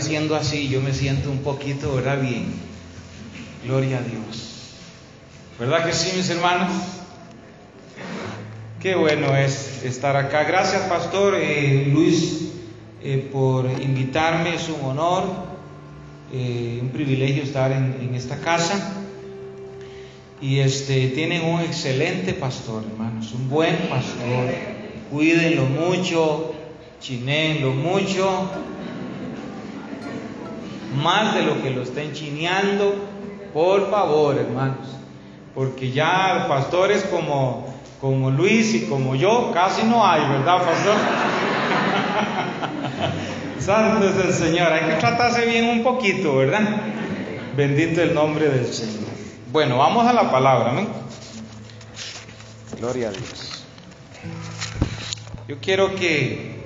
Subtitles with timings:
[0.00, 2.20] Siendo así, yo me siento un poquito, ¿verdad?
[2.20, 2.46] Bien.
[3.64, 4.74] Gloria a Dios.
[5.58, 6.70] ¿Verdad que sí, mis hermanos?
[8.80, 10.44] Qué bueno es estar acá.
[10.44, 12.50] Gracias, Pastor eh, Luis,
[13.02, 14.54] eh, por invitarme.
[14.54, 15.24] Es un honor,
[16.32, 18.92] eh, un privilegio estar en, en, esta casa.
[20.42, 24.52] Y este, tienen un excelente pastor, hermanos, un buen pastor.
[25.10, 26.54] Cuídenlo mucho,
[27.00, 28.50] chinenlo mucho
[30.94, 32.94] más de lo que lo estén chineando,
[33.52, 34.88] por favor, hermanos,
[35.54, 40.96] porque ya pastores como, como Luis y como yo casi no hay, ¿verdad, pastor?
[43.58, 46.62] Santo es el Señor, hay que tratarse bien un poquito, ¿verdad?
[47.56, 49.06] Bendito el nombre del Señor.
[49.50, 50.86] Bueno, vamos a la palabra, ¿no?
[52.78, 53.64] Gloria a Dios.
[55.48, 56.56] Yo quiero que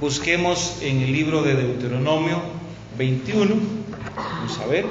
[0.00, 2.55] busquemos en el libro de Deuteronomio
[2.96, 3.54] 21.
[4.16, 4.86] Vamos a ver.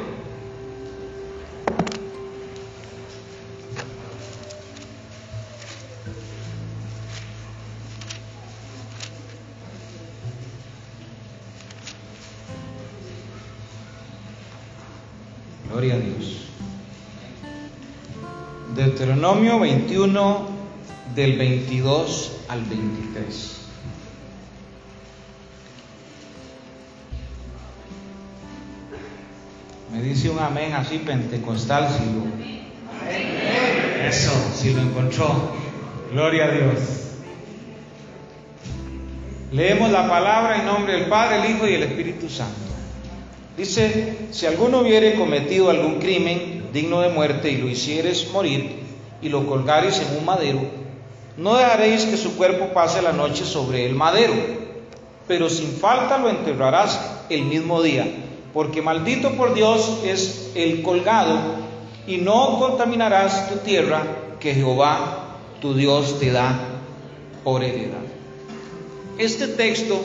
[15.72, 16.46] Gloria a Dios.
[18.76, 20.48] Deuteronomio 21
[21.16, 23.65] del 22 al 23.
[29.96, 32.26] Me dice un amén así pentecostal si lo...
[34.06, 35.54] Eso, si lo encontró.
[36.12, 36.80] Gloria a Dios.
[39.54, 42.60] Leemos la palabra en nombre del Padre, el Hijo y el Espíritu Santo.
[43.56, 48.82] Dice, si alguno hubiere cometido algún crimen digno de muerte y lo hicieres morir
[49.22, 50.60] y lo colgares en un madero,
[51.38, 54.34] no dejaréis que su cuerpo pase la noche sobre el madero,
[55.26, 58.06] pero sin falta lo enterrarás el mismo día
[58.56, 61.38] porque maldito por Dios es el colgado,
[62.08, 64.02] y no contaminarás tu tierra
[64.40, 66.58] que Jehová tu Dios te da
[67.44, 68.06] por heredad.
[69.18, 70.00] Este texto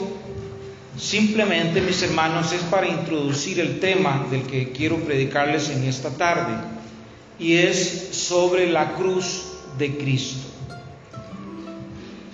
[0.97, 6.53] simplemente, mis hermanos, es para introducir el tema del que quiero predicarles en esta tarde,
[7.39, 9.45] y es sobre la cruz
[9.77, 10.49] de Cristo.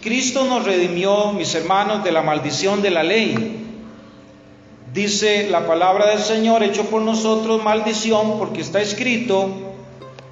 [0.02, 3.67] Cristo nos redimió, mis hermanos, de la maldición de la ley
[4.98, 9.48] Dice la palabra del Señor, hecho por nosotros maldición, porque está escrito,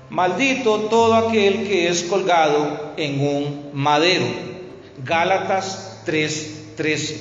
[0.09, 4.25] maldito todo aquel que es colgado en un madero.
[5.03, 7.15] Gálatas 3:13.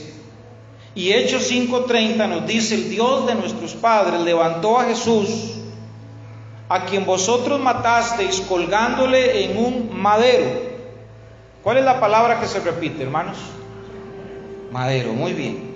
[0.94, 5.52] Y Hechos 5:30 nos dice, el Dios de nuestros padres levantó a Jesús,
[6.70, 10.46] a quien vosotros matasteis colgándole en un madero.
[11.62, 13.36] ¿Cuál es la palabra que se repite, hermanos?
[14.72, 15.73] Madero, muy bien.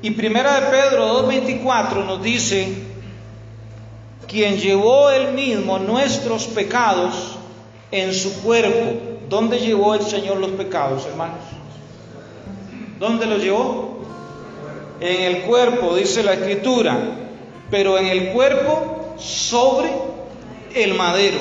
[0.00, 2.72] Y primera de Pedro 2.24 nos dice,
[4.28, 7.36] quien llevó él mismo nuestros pecados
[7.90, 9.00] en su cuerpo.
[9.28, 11.40] ¿Dónde llevó el Señor los pecados, hermanos?
[13.00, 13.98] ¿Dónde los llevó?
[15.00, 16.96] En el cuerpo, dice la escritura,
[17.70, 19.90] pero en el cuerpo sobre
[20.74, 21.38] el madero.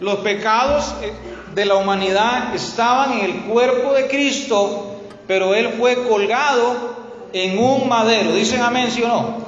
[0.00, 1.12] Los pecados eh,
[1.54, 7.88] de la humanidad estaban en el cuerpo de Cristo, pero Él fue colgado en un
[7.88, 8.34] madero.
[8.34, 9.38] ¿Dicen amén, sí o no?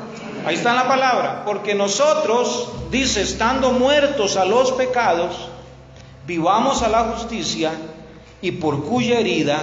[0.45, 1.45] Ahí está la palabra.
[1.45, 5.49] Porque nosotros, dice, estando muertos a los pecados,
[6.27, 7.73] vivamos a la justicia
[8.43, 9.61] y por cuya herida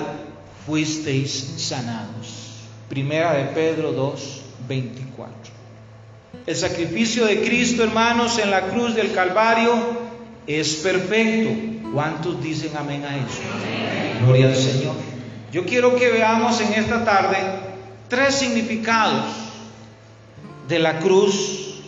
[0.65, 2.35] fuisteis sanados.
[2.89, 5.33] Primera de Pedro 2, 24.
[6.45, 9.73] El sacrificio de Cristo, hermanos, en la cruz del Calvario
[10.45, 11.49] es perfecto.
[11.93, 13.41] ¿Cuántos dicen amén a eso?
[14.23, 14.95] Gloria al Señor.
[15.51, 17.37] Yo quiero que veamos en esta tarde
[18.07, 19.25] tres significados
[20.67, 21.81] de la cruz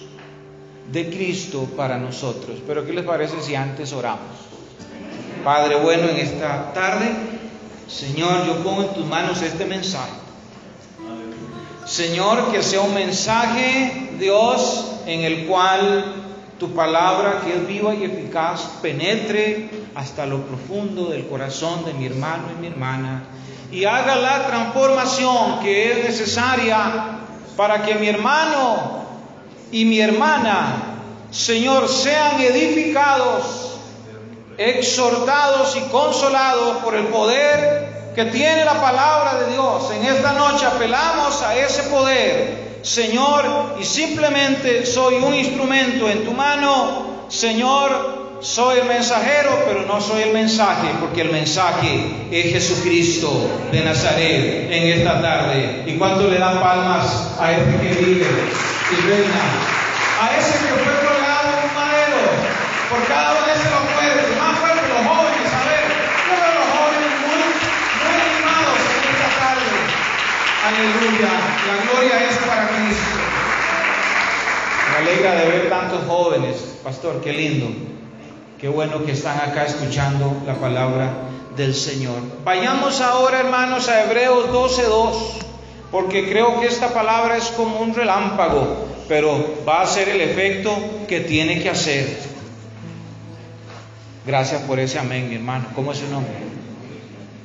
[0.91, 2.59] de Cristo para nosotros.
[2.65, 4.49] Pero ¿qué les parece si antes oramos?
[5.43, 7.11] Padre bueno, en esta tarde,
[7.87, 10.11] Señor, yo pongo en tus manos este mensaje.
[11.85, 16.05] Señor, que sea un mensaje, Dios, en el cual
[16.59, 22.05] tu palabra, que es viva y eficaz, penetre hasta lo profundo del corazón de mi
[22.05, 23.23] hermano y mi hermana
[23.71, 27.19] y haga la transformación que es necesaria
[27.55, 29.03] para que mi hermano
[29.71, 30.97] y mi hermana,
[31.29, 33.77] Señor, sean edificados,
[34.57, 39.91] exhortados y consolados por el poder que tiene la palabra de Dios.
[39.91, 46.31] En esta noche apelamos a ese poder, Señor, y simplemente soy un instrumento en tu
[46.31, 53.49] mano, Señor, soy el mensajero, pero no soy el mensaje, porque el mensaje es Jesucristo
[53.71, 55.83] de Nazaret en esta tarde.
[55.85, 59.41] ¿Y cuánto le dan palmas a este que vive y reina?
[60.21, 62.19] A ese que fue colgado en un madero
[62.89, 65.85] por cada uno de los fuertes, más fuerte los jóvenes, a ver,
[66.29, 67.43] todos los jóvenes muy,
[67.99, 69.71] muy animados en esta tarde.
[70.67, 71.31] Aleluya,
[71.67, 73.19] la gloria es para Cristo.
[74.91, 77.98] Me alegra de ver tantos jóvenes, pastor, qué lindo.
[78.59, 81.13] Qué bueno que están acá escuchando la palabra
[81.55, 82.19] del Señor.
[82.43, 85.13] Vayamos ahora, hermanos, a Hebreos 12.2,
[85.91, 90.77] porque creo que esta palabra es como un relámpago, pero va a hacer el efecto
[91.07, 92.19] que tiene que hacer.
[94.25, 95.67] Gracias por ese amén, mi hermano.
[95.73, 96.33] ¿Cómo es su nombre?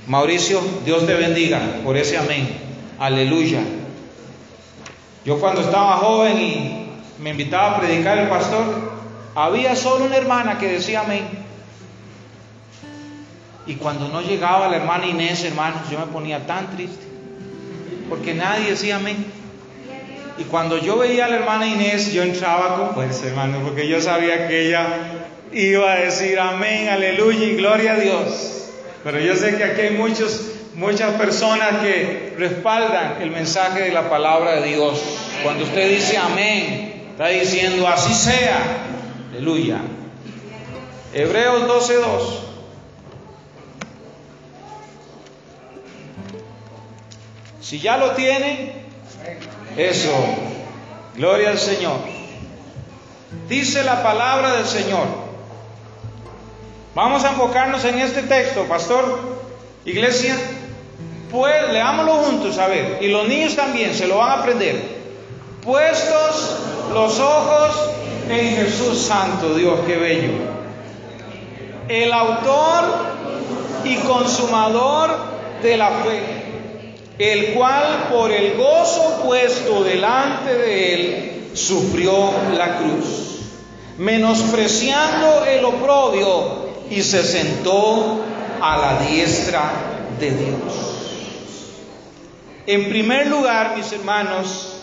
[0.09, 2.59] Mauricio, Dios te bendiga por ese amén.
[2.99, 3.61] Aleluya.
[5.25, 6.89] Yo cuando estaba joven y
[7.21, 8.94] me invitaba a predicar el pastor,
[9.35, 11.27] había solo una hermana que decía amén.
[13.67, 17.05] Y cuando no llegaba la hermana Inés, hermanos, yo me ponía tan triste.
[18.09, 19.25] Porque nadie decía amén.
[20.37, 24.01] Y cuando yo veía a la hermana Inés, yo entraba con fuerza, hermano, porque yo
[24.01, 24.87] sabía que ella
[25.53, 28.71] iba a decir amén, aleluya y gloria a Dios.
[29.05, 30.43] Pero yo sé que aquí hay muchos,
[30.75, 35.03] muchas personas que respaldan el mensaje de la palabra de Dios.
[35.43, 38.59] Cuando usted dice amén, está diciendo así sea.
[39.35, 39.81] Aleluya.
[41.13, 42.05] Hebreos 12:2.
[47.61, 48.85] Si ya lo tiene,
[49.77, 50.13] eso.
[51.17, 51.97] Gloria al Señor.
[53.49, 55.09] Dice la palabra del Señor.
[56.95, 59.19] Vamos a enfocarnos en este texto, pastor,
[59.85, 60.37] iglesia.
[61.33, 62.99] Pues leámoslo juntos, a ver.
[63.01, 64.81] Y los niños también se lo van a aprender.
[65.65, 66.61] Puestos
[66.93, 67.94] los ojos
[68.29, 70.33] en Jesús Santo, Dios, qué bello.
[71.89, 72.85] El autor
[73.85, 75.17] y consumador
[75.63, 76.23] de la fe,
[77.19, 83.41] el cual por el gozo puesto delante de él sufrió la cruz,
[83.99, 88.21] menospreciando el oprobio y se sentó
[88.61, 89.73] a la diestra
[90.19, 90.95] de Dios.
[92.67, 94.74] En primer lugar, mis hermanos,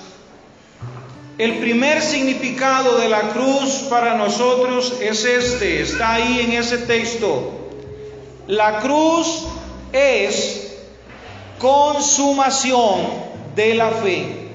[1.42, 7.72] el primer significado de la cruz para nosotros es este, está ahí en ese texto.
[8.46, 9.46] La cruz
[9.92, 10.76] es
[11.58, 13.08] consumación
[13.56, 14.52] de la fe.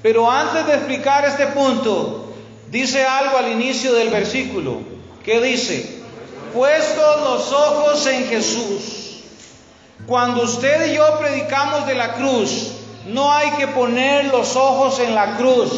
[0.00, 2.32] Pero antes de explicar este punto,
[2.70, 4.80] dice algo al inicio del versículo.
[5.22, 6.00] ¿Qué dice?
[6.54, 9.20] Puestos los ojos en Jesús.
[10.06, 12.77] Cuando usted y yo predicamos de la cruz,
[13.08, 15.72] no hay que poner los ojos en la cruz,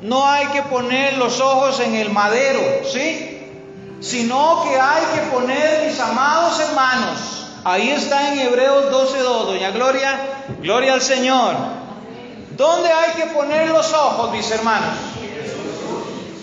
[0.00, 3.34] no hay que poner los ojos en el madero, ¿sí?
[4.00, 10.20] Sino que hay que poner, mis amados hermanos, ahí está en Hebreos 12.2, doña Gloria,
[10.62, 11.56] gloria al Señor.
[12.56, 14.94] ¿Dónde hay que poner los ojos, mis hermanos?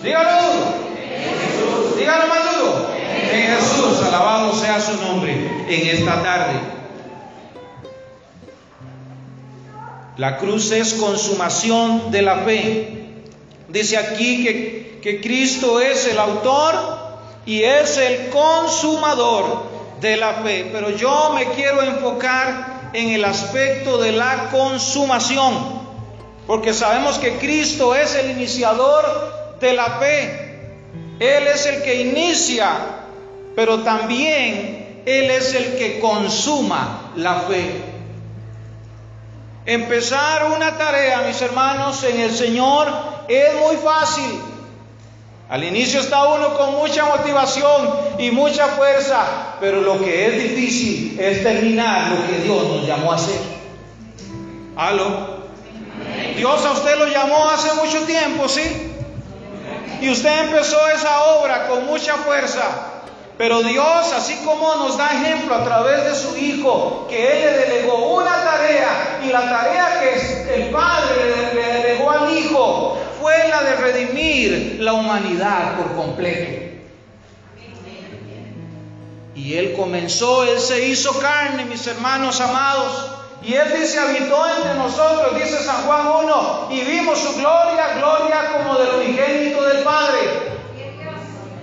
[0.03, 1.95] Dígalo duro.
[1.97, 2.89] Dígalo más duro.
[3.31, 5.33] En Jesús, alabado sea su nombre
[5.67, 6.75] en esta tarde.
[10.17, 13.06] La cruz es consumación de la fe.
[13.67, 16.73] Dice aquí que, que Cristo es el autor
[17.45, 19.63] y es el consumador
[20.00, 20.69] de la fe.
[20.71, 25.83] Pero yo me quiero enfocar en el aspecto de la consumación.
[26.47, 30.45] Porque sabemos que Cristo es el iniciador de la fe.
[31.19, 32.71] Él es el que inicia,
[33.56, 37.94] pero también Él es el que consuma la fe.
[39.66, 42.88] Empezar una tarea, mis hermanos, en el Señor
[43.28, 44.40] es muy fácil.
[45.50, 51.19] Al inicio está uno con mucha motivación y mucha fuerza, pero lo que es difícil
[51.19, 53.40] es terminar lo que Dios nos llamó a hacer.
[54.76, 55.36] ¿Aló?
[56.36, 58.92] Dios a usted lo llamó hace mucho tiempo, ¿sí?
[60.02, 62.94] Y usted empezó esa obra con mucha fuerza.
[63.37, 67.57] Pero Dios, así como nos da ejemplo a través de su Hijo, que Él le
[67.57, 73.61] delegó una tarea y la tarea que el Padre le, delegó al Hijo fue la
[73.63, 76.63] de redimir la humanidad por completo.
[79.35, 83.11] Y Él comenzó, Él se hizo carne, mis hermanos amados.
[83.44, 88.54] Y Él dice, habitó entre nosotros, dice San Juan 1, y vimos su gloria, gloria
[88.54, 90.55] como del unigénito del Padre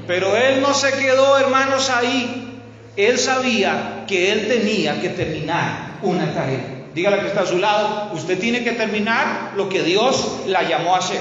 [0.06, 2.60] pero él no se quedó, hermanos, ahí.
[2.96, 6.82] Él sabía que él tenía que terminar una tarea.
[6.94, 10.94] Dígale que está a su lado, usted tiene que terminar lo que Dios la llamó
[10.94, 11.20] a hacer.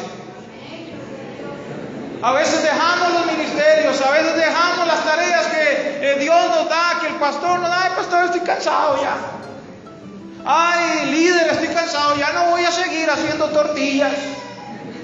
[2.21, 6.99] A veces dejamos los ministerios, a veces dejamos las tareas que eh, Dios nos da,
[6.99, 7.85] que el pastor nos da.
[7.85, 9.15] Ay, pastor, estoy cansado ya.
[10.45, 14.11] Ay, líder, estoy cansado, ya no voy a seguir haciendo tortillas.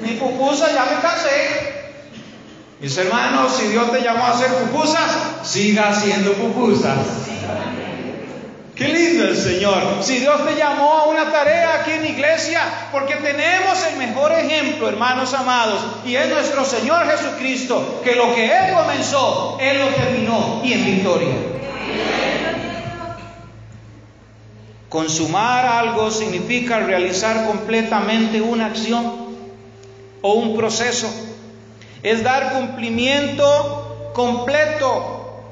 [0.02, 1.77] Mi pupusa ya me cansé.
[2.80, 5.12] Mis hermanos, si Dios te llamó a hacer pupusas,
[5.44, 6.98] siga haciendo pupusas.
[8.76, 9.82] Qué lindo el Señor.
[10.02, 14.88] Si Dios te llamó a una tarea aquí en iglesia, porque tenemos el mejor ejemplo,
[14.88, 20.62] hermanos amados, y es nuestro Señor Jesucristo, que lo que Él comenzó, Él lo terminó
[20.64, 21.36] y en victoria.
[24.88, 29.36] Consumar algo significa realizar completamente una acción
[30.22, 31.27] o un proceso.
[32.08, 35.44] Es dar cumplimiento completo.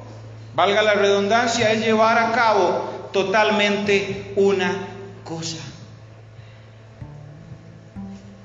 [0.54, 4.88] Valga la redundancia, es llevar a cabo totalmente una
[5.26, 5.58] cosa.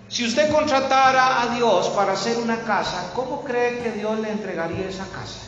[0.09, 4.89] Si usted contratara a Dios para hacer una casa, ¿cómo cree que Dios le entregaría
[4.89, 5.39] esa casa?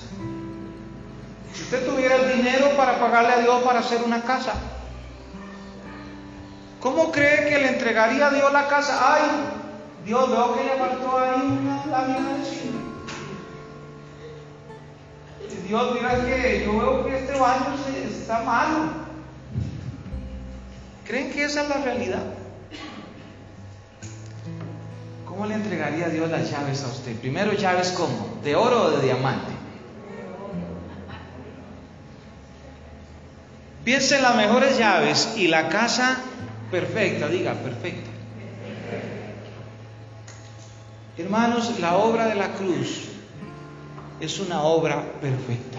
[1.53, 4.53] Si usted tuviera el dinero para pagarle a Dios para hacer una casa,
[6.79, 9.15] ¿cómo cree que le entregaría a Dios la casa?
[9.15, 9.62] Ay,
[10.05, 12.83] Dios, veo que le faltó ahí una lámina de cine.
[15.67, 18.91] Dios, mira que yo veo que este baño está malo.
[21.07, 22.25] ¿Creen que esa es la realidad?
[25.27, 27.17] ¿Cómo le entregaría Dios las llaves a usted?
[27.17, 28.39] Primero llaves cómo?
[28.45, 29.53] ¿De oro o de diamante?
[33.85, 36.19] Piense en las mejores llaves y la casa
[36.71, 38.12] perfecta, diga, perfecta.
[41.19, 43.03] Hermanos, la obra de la cruz
[44.21, 45.79] es una obra perfecta.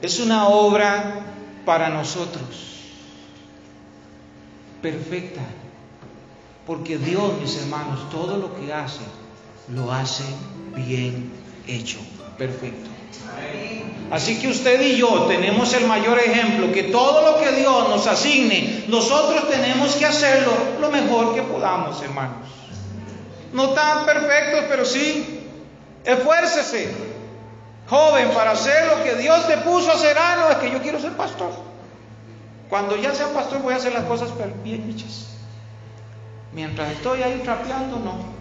[0.00, 1.20] Es una obra
[1.66, 2.78] para nosotros.
[4.80, 5.42] Perfecta.
[6.66, 9.02] Porque Dios, mis hermanos, todo lo que hace,
[9.68, 10.24] lo hace
[10.74, 11.30] bien
[11.66, 11.98] hecho.
[12.38, 12.88] Perfecto.
[14.10, 18.06] Así que usted y yo tenemos el mayor ejemplo, que todo lo que Dios nos
[18.06, 22.61] asigne, nosotros tenemos que hacerlo lo mejor que podamos, hermanos.
[23.52, 25.40] No tan perfectos, pero sí.
[26.04, 27.12] Esfuércese
[27.92, 30.80] joven, para hacer lo que Dios te puso a hacer, ah, no, es que yo
[30.80, 31.50] quiero ser pastor.
[32.70, 34.30] Cuando ya sea pastor voy a hacer las cosas
[34.64, 35.28] bien hechas.
[36.54, 38.12] Mientras estoy ahí trapeando, no.
[38.14, 38.32] no.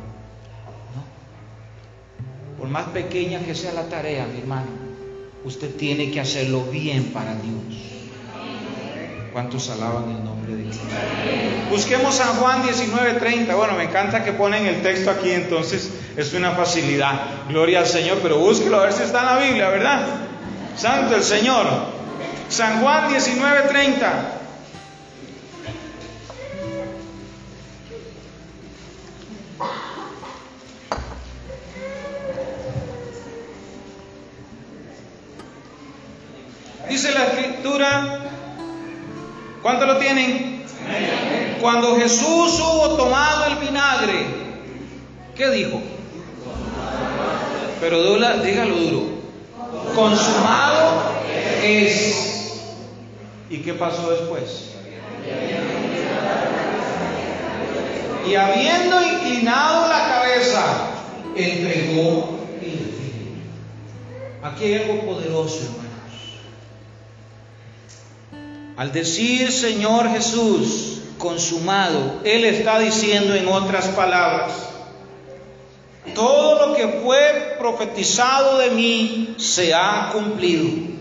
[2.58, 4.68] Por más pequeña que sea la tarea, mi hermano,
[5.44, 8.01] usted tiene que hacerlo bien para Dios.
[9.34, 10.78] ¿Cuántos alaban el nombre de Dios?
[11.70, 13.56] Busquemos San Juan 19:30.
[13.56, 17.48] Bueno, me encanta que ponen el texto aquí, entonces es una facilidad.
[17.48, 20.02] Gloria al Señor, pero búsquelo a ver si está en la Biblia, ¿verdad?
[20.76, 21.66] Santo el Señor.
[22.50, 24.41] San Juan 19:30.
[42.02, 44.26] Jesús hubo tomado el vinagre,
[45.36, 45.80] ¿qué dijo?
[47.80, 49.04] Pero dígalo duro.
[49.94, 51.12] Consumado
[51.64, 52.64] es.
[53.52, 54.72] ¿Y qué pasó después?
[58.28, 60.88] Y habiendo inclinado la cabeza,
[61.36, 62.92] entregó el
[64.44, 65.92] Aquí hay algo poderoso, hermanos.
[68.78, 70.91] Al decir Señor Jesús,
[71.22, 74.52] consumado, Él está diciendo en otras palabras,
[76.16, 80.92] todo lo que fue profetizado de mí se ha cumplido.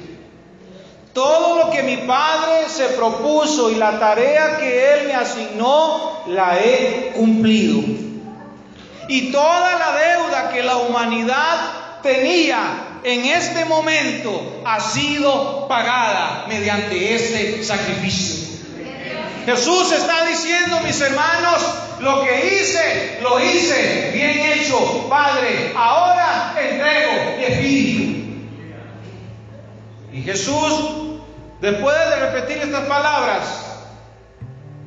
[1.12, 6.58] Todo lo que mi Padre se propuso y la tarea que Él me asignó, la
[6.60, 7.80] he cumplido.
[9.08, 17.14] Y toda la deuda que la humanidad tenía en este momento ha sido pagada mediante
[17.14, 18.39] este sacrificio.
[19.50, 21.60] Jesús está diciendo, mis hermanos,
[21.98, 25.72] lo que hice, lo hice, bien hecho, Padre.
[25.74, 28.20] Ahora entrego mi espíritu.
[30.12, 31.18] Y Jesús,
[31.60, 33.80] después de repetir estas palabras,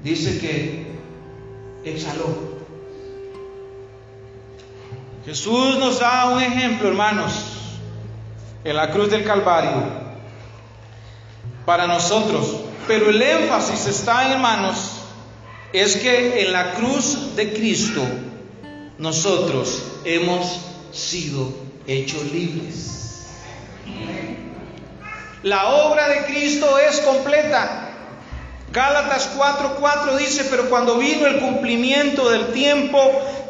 [0.02, 0.88] dice que
[1.84, 2.54] exhaló.
[5.26, 7.34] Jesús nos da un ejemplo, hermanos,
[8.64, 9.72] en la cruz del Calvario,
[11.66, 12.64] para nosotros.
[12.88, 15.04] Pero el énfasis está, hermanos,
[15.72, 18.02] es que en la cruz de Cristo
[18.98, 20.60] nosotros hemos
[20.92, 21.54] sido
[21.88, 23.28] hechos libres.
[25.44, 27.90] La obra de Cristo es completa.
[28.72, 33.00] Gálatas 4:4 dice, pero cuando vino el cumplimiento del tiempo,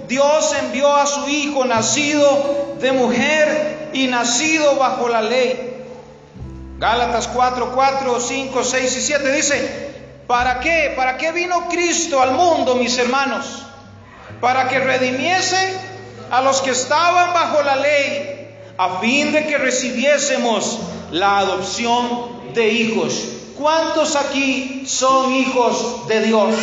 [0.08, 5.73] Dios envió a su Hijo nacido de mujer y nacido bajo la ley.
[6.84, 9.94] Gálatas 4, 4, 5, 6 y 7 dice,
[10.28, 10.92] ¿para qué?
[10.98, 13.46] ¿Para qué vino Cristo al mundo, mis hermanos?
[14.42, 15.78] Para que redimiese
[16.30, 20.78] a los que estaban bajo la ley, a fin de que recibiésemos
[21.12, 23.30] la adopción de hijos.
[23.58, 26.54] ¿Cuántos aquí son hijos de Dios?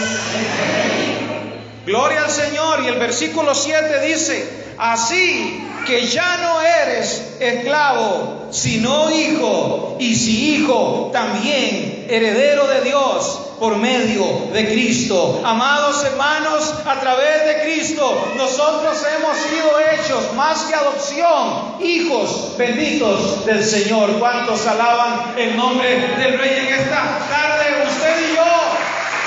[1.86, 2.84] Gloria al Señor.
[2.84, 10.54] Y el versículo 7 dice, así que ya no eres esclavo, sino hijo, y si
[10.54, 15.42] hijo, también heredero de Dios por medio de Cristo.
[15.44, 23.44] Amados hermanos, a través de Cristo nosotros hemos sido hechos más que adopción, hijos benditos
[23.44, 24.18] del Señor.
[24.18, 27.84] ¿Cuántos alaban el nombre del Rey en esta tarde?
[27.86, 28.44] Usted y yo,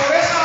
[0.03, 0.42] por esa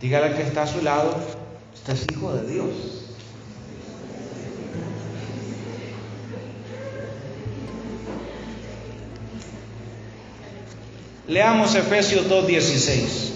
[0.00, 1.14] Dígale que está a su lado,
[1.74, 2.68] usted es hijo de Dios.
[11.28, 13.30] Leamos Efesios 2.16.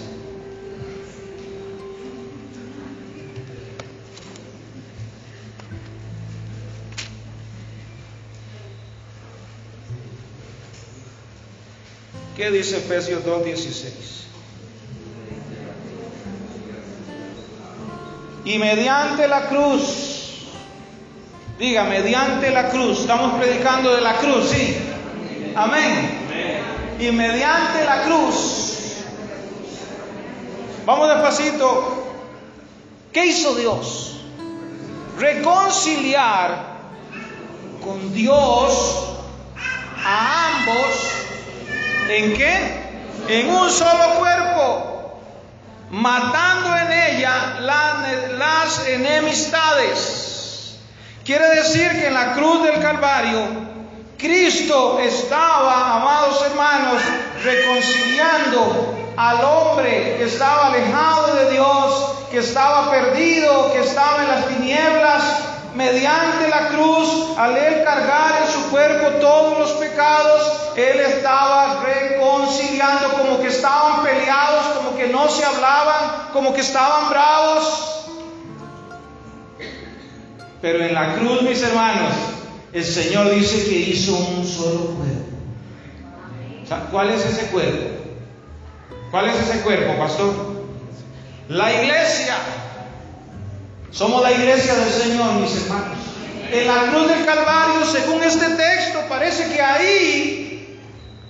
[12.35, 14.24] ¿Qué dice Efesios 2.16?
[18.45, 20.45] Y mediante la cruz,
[21.57, 24.77] diga, mediante la cruz, estamos predicando de la cruz, sí.
[25.55, 26.25] Amén.
[26.99, 29.03] Y mediante la cruz,
[30.85, 32.13] vamos despacito,
[33.11, 34.17] ¿qué hizo Dios?
[35.17, 36.75] Reconciliar
[37.83, 39.05] con Dios
[40.05, 41.11] a ambos,
[42.09, 42.85] ¿en qué?
[43.27, 44.54] En un solo cuerpo
[45.95, 50.77] matando en ella las enemistades.
[51.23, 53.47] Quiere decir que en la cruz del Calvario,
[54.17, 57.01] Cristo estaba, amados hermanos,
[57.43, 64.47] reconciliando al hombre que estaba alejado de Dios, que estaba perdido, que estaba en las
[64.47, 65.23] tinieblas,
[65.75, 73.13] mediante la cruz, al él cargar en su cuerpo todos los pecados, él estaba reconciliando,
[73.13, 78.07] como que estaban peleados, como que no se hablaban, como que estaban bravos.
[80.61, 82.13] Pero en la cruz, mis hermanos,
[82.73, 85.25] el Señor dice que hizo un solo cuerpo.
[86.91, 87.95] ¿Cuál es ese cuerpo?
[89.11, 90.33] ¿Cuál es ese cuerpo, pastor?
[91.49, 92.35] La iglesia.
[93.95, 95.97] Somos la iglesia del Señor, mis hermanos.
[96.51, 100.81] En la cruz del Calvario, según este texto, parece que ahí,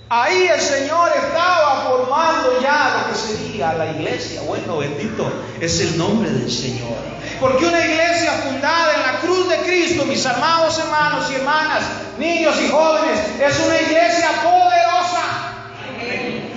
[0.08, 4.40] ahí el Señor estaba formando ya lo que sería la iglesia.
[4.42, 6.96] Bueno, bendito es el nombre del Señor.
[7.40, 11.84] Porque una iglesia fundada en la cruz de Cristo, mis amados hermanos y hermanas,
[12.18, 14.85] niños y jóvenes, es una iglesia poderosa.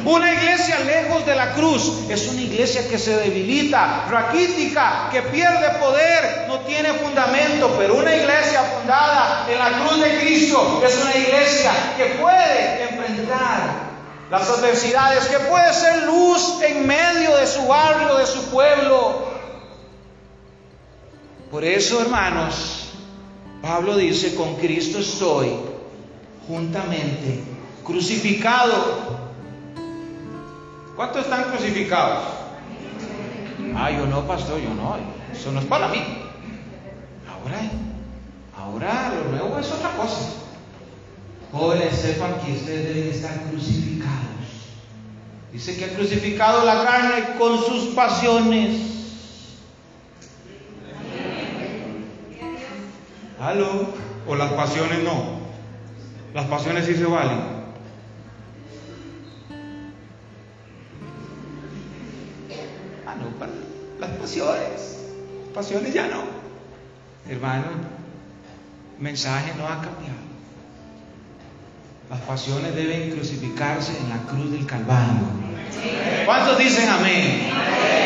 [0.09, 5.69] Una iglesia lejos de la cruz es una iglesia que se debilita, raquítica, que pierde
[5.79, 11.15] poder, no tiene fundamento, pero una iglesia fundada en la cruz de Cristo es una
[11.15, 13.89] iglesia que puede enfrentar
[14.31, 19.27] las adversidades, que puede ser luz en medio de su barrio, de su pueblo.
[21.51, 22.93] Por eso, hermanos,
[23.61, 25.51] Pablo dice, con Cristo estoy
[26.47, 27.43] juntamente
[27.85, 29.18] crucificado
[30.99, 32.25] ¿Cuántos están crucificados?
[33.73, 34.97] Ah, yo no, pastor, yo no.
[35.31, 36.03] Eso no es para mí.
[37.25, 37.61] Ahora,
[38.53, 40.33] ahora lo nuevo es otra cosa.
[41.53, 44.09] Jóvenes, sepan que ustedes deben estar crucificados.
[45.53, 48.81] Dice que ha crucificado la carne con sus pasiones.
[53.39, 53.93] ¿Aló?
[54.27, 55.39] ¿O las pasiones no?
[56.33, 57.58] Las pasiones sí se valen.
[64.29, 64.97] Pasiones.
[65.55, 66.23] Pasiones ya no.
[67.27, 67.65] Hermano,
[68.99, 70.29] mensaje no ha cambiado.
[72.09, 75.21] Las pasiones deben crucificarse en la cruz del Calvario.
[76.25, 77.51] ¿Cuántos dicen amén?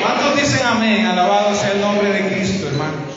[0.01, 1.05] ¿Cuántos dicen amén?
[1.05, 3.13] Alabado sea el nombre de Cristo, hermanos.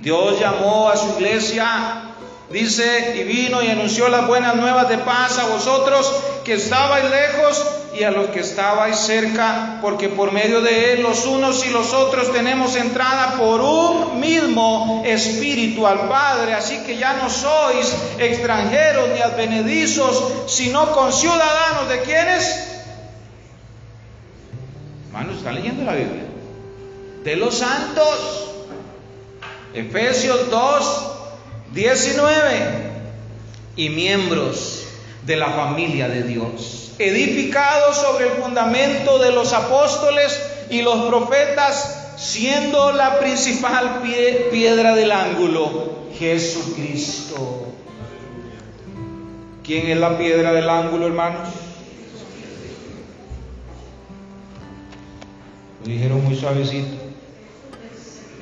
[0.00, 2.02] Dios llamó a su iglesia,
[2.50, 6.12] dice, y vino y anunció las buenas nuevas de paz a vosotros
[6.44, 11.26] que estabais lejos y a los que estabais cerca, porque por medio de él los
[11.26, 16.54] unos y los otros tenemos entrada por un mismo espíritu al Padre.
[16.54, 22.68] Así que ya no sois extranjeros ni advenedizos, sino conciudadanos de quienes.
[25.08, 26.24] Hermanos, ¿están leyendo la Biblia?
[27.24, 28.48] De los santos.
[29.74, 31.06] Efesios 2,
[31.72, 32.92] 19.
[33.76, 34.81] Y miembros
[35.26, 42.14] de la familia de Dios, edificados sobre el fundamento de los apóstoles y los profetas,
[42.16, 44.02] siendo la principal
[44.50, 47.72] piedra del ángulo Jesucristo.
[49.64, 51.48] ¿Quién es la piedra del ángulo, hermanos?
[55.84, 56.96] Lo dijeron muy suavecito.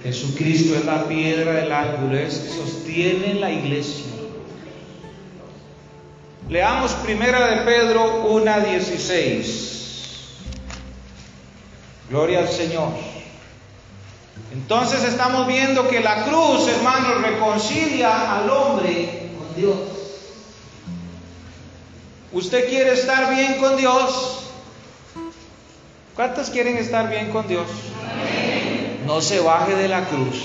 [0.03, 4.20] Jesucristo es la piedra del ángulo, es sostiene la iglesia.
[6.51, 9.69] Leamos primera de Pedro 1.16.
[12.09, 12.89] Gloria al Señor.
[14.53, 19.79] Entonces estamos viendo que la cruz, hermanos, reconcilia al hombre con Dios.
[22.33, 24.41] ¿Usted quiere estar bien con Dios?
[26.17, 27.69] ¿Cuántos quieren estar bien con Dios?
[29.07, 30.43] No se baje de la cruz.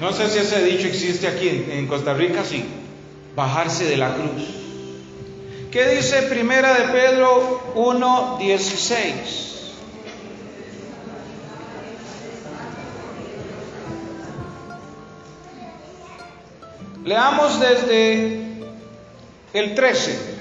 [0.00, 2.77] No sé si ese dicho existe aquí en Costa Rica, sí
[3.34, 4.42] bajarse de la cruz.
[5.70, 9.48] ¿Qué dice Primera de Pedro 1:16?
[17.04, 18.48] Leamos desde
[19.52, 20.38] el 13.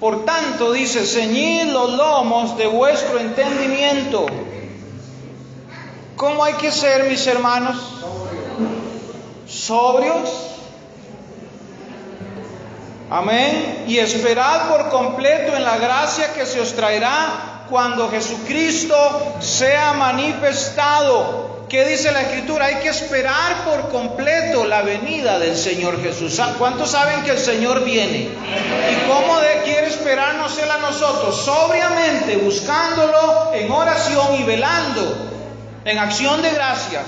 [0.00, 4.26] Por tanto, dice, ceñid los lomos de vuestro entendimiento.
[6.16, 7.76] ¿Cómo hay que ser, mis hermanos?
[9.46, 10.52] Sobrios
[13.12, 13.84] Amén.
[13.88, 18.96] Y esperad por completo en la gracia que se os traerá cuando Jesucristo
[19.38, 21.66] sea manifestado.
[21.68, 22.66] ¿Qué dice la Escritura?
[22.66, 26.40] Hay que esperar por completo la venida del Señor Jesús.
[26.58, 28.28] ¿Cuántos saben que el Señor viene?
[28.30, 31.36] ¿Y cómo de, quiere esperarnos Él a nosotros?
[31.44, 35.30] Sobriamente, buscándolo en oración y velando
[35.84, 37.04] en acción de gracias.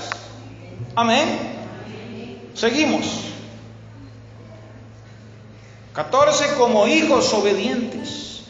[0.95, 1.39] Amén.
[2.53, 3.34] Seguimos.
[5.95, 6.55] 14.
[6.57, 8.41] Como hijos obedientes.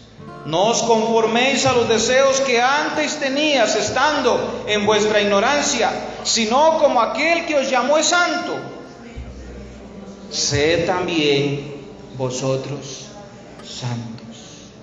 [0.45, 5.91] No os conforméis a los deseos que antes tenías estando en vuestra ignorancia,
[6.23, 8.55] sino como aquel que os llamó es santo.
[10.29, 11.81] Sed también
[12.15, 13.08] vosotros
[13.63, 14.15] santos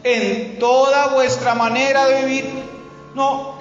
[0.05, 2.51] en toda vuestra manera de vivir.
[3.15, 3.55] No,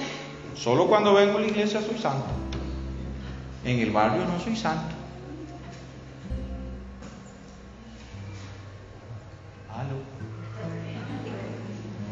[0.56, 2.30] solo cuando vengo a la iglesia soy santo.
[3.64, 4.96] En el barrio no soy santo.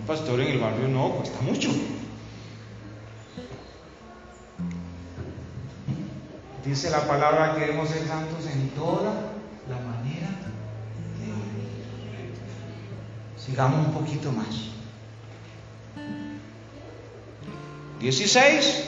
[0.10, 1.70] Pastor en el barrio no, cuesta mucho.
[6.66, 9.14] Dice la palabra que debemos ser santos en toda
[9.70, 10.30] la manera
[11.20, 12.34] de vivir.
[13.38, 14.48] Sigamos un poquito más.
[18.00, 18.84] 16.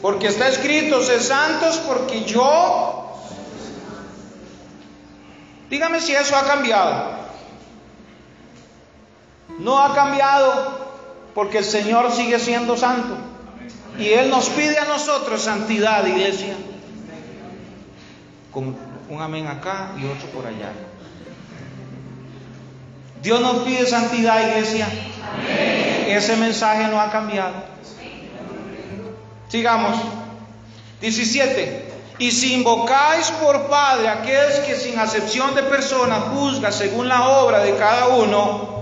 [0.00, 3.12] Porque está escrito, ser santos porque yo...
[5.68, 7.17] Dígame si eso ha cambiado.
[9.68, 10.78] No ha cambiado
[11.34, 13.18] porque el Señor sigue siendo santo.
[13.98, 16.54] Y Él nos pide a nosotros santidad, iglesia.
[18.50, 18.74] Con
[19.10, 20.72] un amén acá y otro por allá.
[23.20, 24.88] Dios nos pide santidad, iglesia.
[26.06, 27.56] Ese mensaje no ha cambiado.
[29.48, 29.98] Sigamos.
[31.02, 31.92] 17.
[32.20, 37.58] Y si invocáis por Padre aquel que sin acepción de personas juzga según la obra
[37.58, 38.77] de cada uno,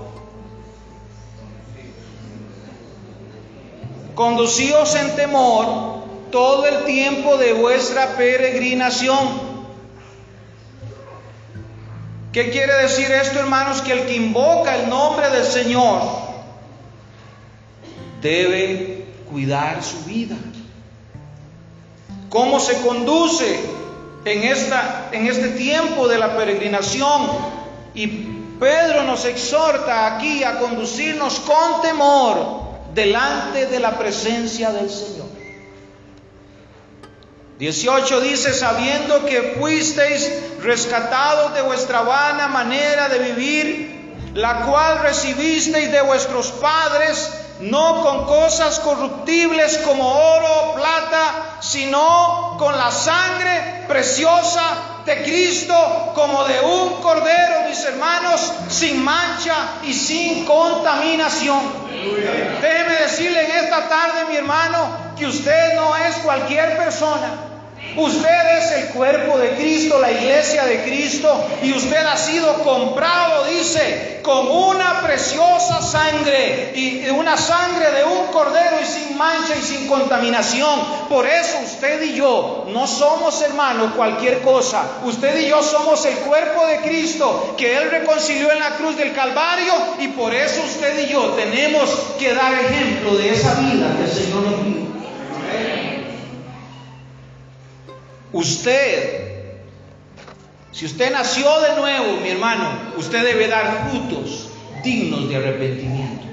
[4.17, 5.97] Conducíos en temor
[6.33, 9.29] todo el tiempo de vuestra peregrinación.
[12.33, 13.83] ¿Qué quiere decir esto, hermanos?
[13.83, 16.01] Que el que invoca el nombre del Señor
[18.23, 20.37] debe cuidar su vida.
[22.31, 23.61] ¿Cómo se conduce
[24.25, 27.29] en, esta, en este tiempo de la peregrinación?
[27.95, 28.07] Y
[28.59, 32.66] Pedro nos exhorta aquí a conducirnos con temor
[32.97, 35.27] delante de la presencia del Señor.
[37.59, 40.31] 18 dice, sabiendo que fuisteis
[40.63, 47.31] rescatados de vuestra vana manera de vivir, la cual recibisteis de vuestros padres,
[47.61, 56.13] no con cosas corruptibles como oro o plata, sino con la sangre preciosa de Cristo
[56.15, 61.61] como de un cordero, mis hermanos, sin mancha y sin contaminación.
[62.61, 67.29] Déjeme decirle en esta tarde, mi hermano, que usted no es cualquier persona.
[67.97, 73.45] Usted es el cuerpo de Cristo, la iglesia de Cristo, y usted ha sido comprado,
[73.45, 75.36] dice, con una preciosa
[75.87, 80.81] sangre, y una sangre de un cordero y sin mancha y sin contaminación.
[81.09, 84.83] Por eso usted y yo no somos hermanos cualquier cosa.
[85.05, 89.15] Usted y yo somos el cuerpo de Cristo que Él reconcilió en la cruz del
[89.15, 94.05] Calvario, y por eso usted y yo tenemos que dar ejemplo de esa vida que
[94.05, 94.87] el Señor nos dio.
[98.33, 99.55] Usted,
[100.73, 102.69] si usted nació de nuevo, mi hermano,
[102.99, 104.46] usted debe dar frutos
[104.87, 106.25] dignos de arrepentimiento.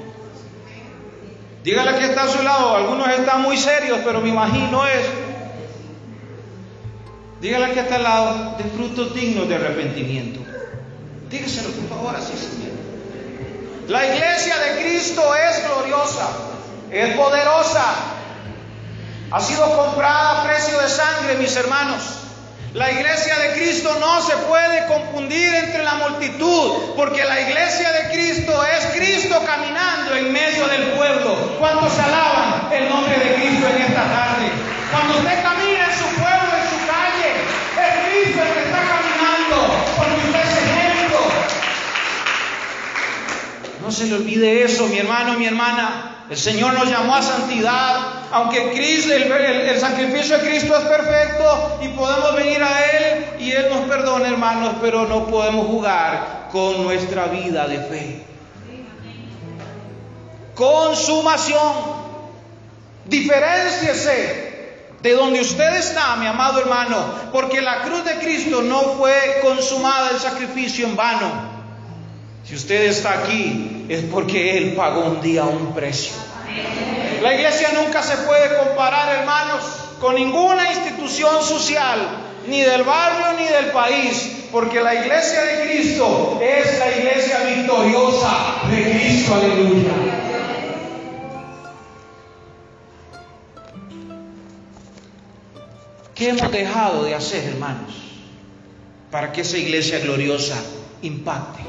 [1.63, 5.05] Dígale que está a su lado, algunos están muy serios, pero me imagino es.
[7.41, 10.39] Dígale que está al lado de frutos dignos de arrepentimiento.
[11.29, 12.73] Dígaselo por favor así, Señor.
[13.87, 16.29] La iglesia de Cristo es gloriosa,
[16.91, 17.83] es poderosa,
[19.31, 22.22] ha sido comprada a precio de sangre, mis hermanos.
[22.73, 28.09] La iglesia de Cristo no se puede confundir entre la multitud, porque la iglesia de
[28.12, 31.36] Cristo es Cristo caminando en medio del pueblo.
[31.59, 34.47] ¿Cuántos alaban el nombre de Cristo en esta tarde?
[34.89, 37.29] Cuando usted camina en su pueblo, en su calle,
[37.77, 39.57] es Cristo el que está caminando,
[39.95, 41.19] porque usted es ejemplo.
[43.83, 46.12] No se le olvide eso, mi hermano, mi hermana.
[46.29, 47.97] El Señor nos llamó a santidad,
[48.31, 53.67] aunque Cristo, el, sacrificio de Cristo es perfecto y podemos venir a Él y Él
[53.69, 58.23] nos perdona, hermanos, pero no podemos jugar con nuestra vida de fe.
[60.55, 62.03] Consumación.
[63.05, 64.53] Diferenciese
[65.01, 70.12] de donde usted está, mi amado hermano, porque la cruz de Cristo no fue consumada
[70.12, 71.53] el sacrificio en vano.
[72.45, 76.13] Si usted está aquí es porque Él pagó un día un precio.
[77.21, 79.63] La iglesia nunca se puede comparar, hermanos,
[79.99, 81.99] con ninguna institución social,
[82.47, 88.55] ni del barrio ni del país, porque la iglesia de Cristo es la iglesia victoriosa
[88.69, 89.91] de Cristo, aleluya.
[96.13, 97.93] ¿Qué hemos dejado de hacer, hermanos,
[99.09, 100.61] para que esa iglesia gloriosa
[101.01, 101.63] impacte?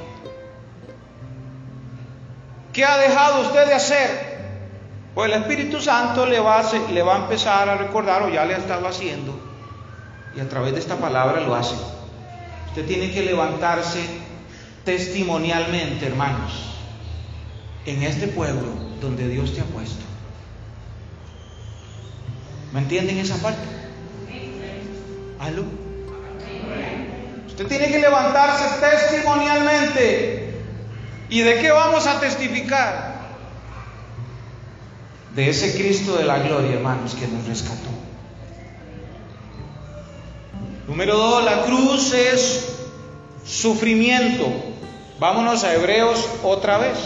[2.75, 4.35] ¿Qué ha dejado usted de hacer?
[5.15, 8.89] Pues el Espíritu Santo le va, a, empezar a recordar, o ya le ha estado
[8.89, 9.33] haciendo,
[10.37, 11.77] y a través de esta palabra lo hace.
[12.71, 14.01] Usted tiene que levantarse
[14.85, 16.75] testimonialmente, hermanos,
[17.87, 18.67] en este pueblo
[19.01, 20.05] donde Dios te ha puesto.
[22.73, 23.63] ¿Me entienden esa parte?
[25.39, 25.65] ¿Aló?
[27.47, 30.44] Usted tiene que levantarse testimonialmente
[31.29, 33.15] ¿Y de qué vamos a testificar?
[35.35, 37.91] De ese Cristo de la gloria, hermanos, que nos rescató.
[40.87, 42.69] Número dos, la cruz es
[43.45, 44.47] sufrimiento.
[45.19, 46.99] Vámonos a Hebreos otra vez.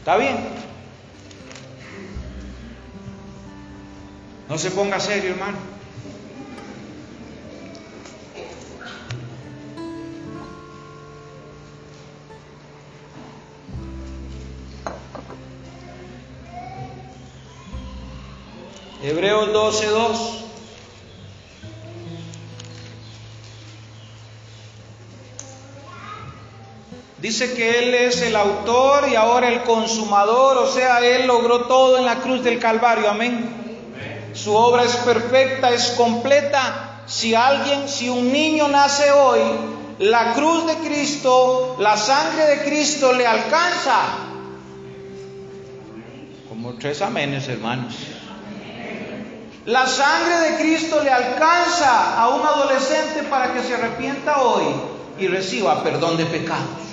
[0.00, 0.36] ¿Está bien?
[4.48, 5.73] No se ponga serio, hermano.
[19.04, 20.16] Hebreos 12:2.
[27.18, 31.98] Dice que Él es el autor y ahora el consumador, o sea, Él logró todo
[31.98, 33.46] en la cruz del Calvario, amén.
[34.32, 37.02] Su obra es perfecta, es completa.
[37.06, 39.40] Si alguien, si un niño nace hoy,
[39.98, 44.00] la cruz de Cristo, la sangre de Cristo le alcanza.
[46.48, 48.13] Como tres amenes, hermanos.
[49.66, 54.64] La sangre de Cristo le alcanza a un adolescente para que se arrepienta hoy
[55.18, 56.84] y reciba perdón de pecados.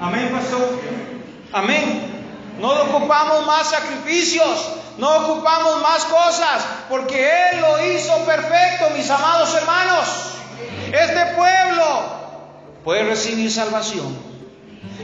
[0.00, 0.80] Amén, pastor.
[1.52, 2.24] Amén.
[2.60, 9.54] No ocupamos más sacrificios, no ocupamos más cosas, porque Él lo hizo perfecto, mis amados
[9.54, 10.08] hermanos.
[10.86, 12.02] Este pueblo
[12.82, 14.18] puede recibir salvación.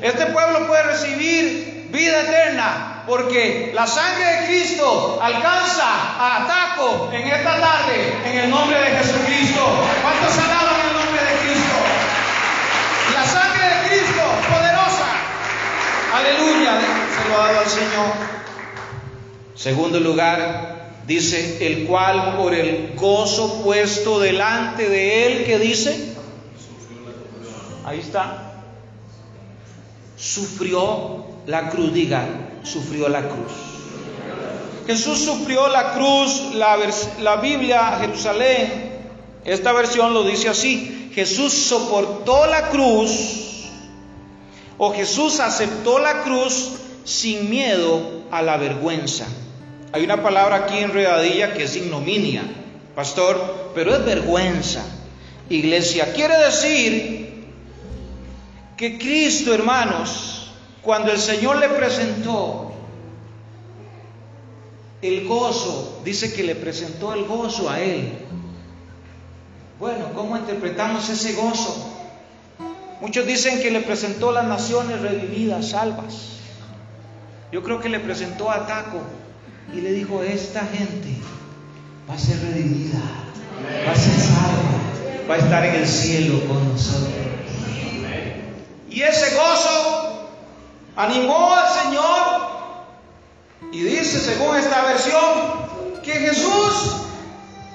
[0.03, 5.87] Este pueblo puede recibir vida eterna porque la sangre de Cristo alcanza
[6.19, 9.67] a ataco en esta tarde en el nombre de Jesucristo.
[10.03, 11.75] ¿Cuántos alaban el nombre de Cristo?
[13.15, 15.07] La sangre de Cristo, poderosa.
[16.15, 18.13] Aleluya, se lo ha dado al Señor.
[19.55, 20.77] Segundo lugar,
[21.09, 26.15] Dice, el cual por el gozo puesto delante de él, que dice?
[27.87, 28.61] Ahí está.
[30.19, 32.27] Sufrió la cruz, diga,
[32.63, 33.53] sufrió la cruz.
[34.87, 36.77] Jesús sufrió la cruz, la,
[37.21, 38.99] la Biblia, Jerusalén,
[39.47, 43.71] esta versión lo dice así, Jesús soportó la cruz
[44.77, 46.73] o Jesús aceptó la cruz
[47.05, 49.27] sin miedo a la vergüenza.
[49.93, 52.43] Hay una palabra aquí en Redadilla que es ignominia,
[52.95, 54.85] pastor, pero es vergüenza.
[55.49, 57.47] Iglesia, quiere decir
[58.77, 60.38] que Cristo, hermanos,
[60.89, 62.73] cuando el Señor le presentó
[65.03, 68.11] el gozo, dice que le presentó el gozo a él.
[69.79, 71.95] Bueno, ¿cómo interpretamos ese gozo?
[73.03, 76.39] Muchos dicen que le presentó las naciones revividas, salvas.
[77.53, 79.03] Yo creo que le presentó a Taco
[79.75, 81.11] y le dijo, esta gente
[82.09, 83.03] va a ser redimida,
[83.87, 87.13] va a ser salva, va a estar en el cielo con nosotros.
[88.89, 90.08] Y ese gozo
[90.99, 92.49] animó al Señor
[93.73, 96.97] y dice, según esta versión, que Jesús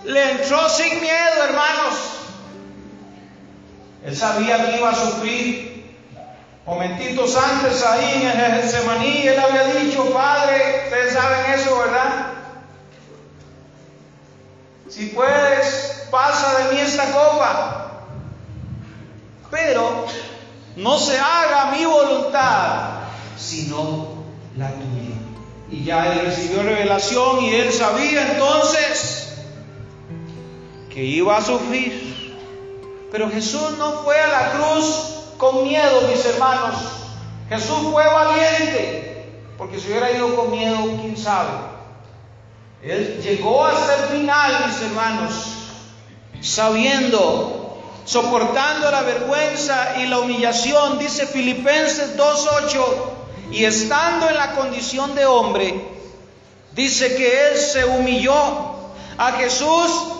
[0.03, 1.95] le entró sin miedo, hermanos.
[4.05, 5.73] Él sabía que iba a sufrir
[6.65, 12.27] Momentitos antes ahí en el Getsemaní, él había dicho, Padre, ustedes saben eso, ¿verdad?
[14.87, 17.91] Si puedes, pasa de mí esta copa.
[19.51, 20.05] Pero
[20.77, 22.91] no se haga mi voluntad,
[23.37, 24.07] sino
[24.57, 25.15] la tuya.
[25.71, 29.33] Y ya él recibió revelación y él sabía entonces
[30.89, 32.13] que iba a sufrir.
[33.11, 36.75] Pero Jesús no fue a la cruz con miedo, mis hermanos.
[37.49, 41.49] Jesús fue valiente, porque si hubiera ido con miedo, quién sabe.
[42.81, 45.33] Él llegó hasta el final, mis hermanos,
[46.41, 52.85] sabiendo, soportando la vergüenza y la humillación, dice Filipenses 2.8,
[53.53, 55.81] y estando en la condición de hombre,
[56.73, 58.71] dice que Él se humilló.
[59.15, 60.13] A Jesús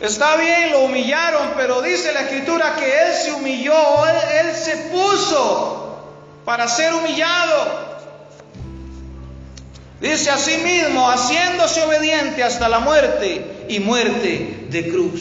[0.00, 5.98] Está bien, lo humillaron, pero dice la escritura que Él se humilló, él, se puso
[6.44, 7.94] para ser humillado.
[10.00, 15.20] Dice así mismo, haciéndose obediente hasta la muerte y muerte de cruz.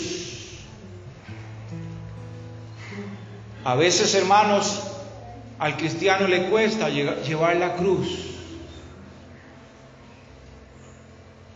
[3.64, 4.82] A veces, hermanos,
[5.60, 8.34] al cristiano le cuesta llevar la cruz.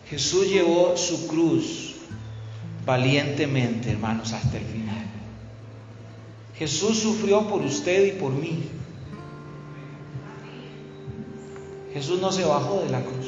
[0.08, 1.96] Jesús llevó su cruz
[2.86, 5.04] valientemente, hermanos, hasta el final.
[6.56, 8.62] Jesús sufrió por usted y por mí.
[11.92, 13.26] Jesús no se bajó de la cruz.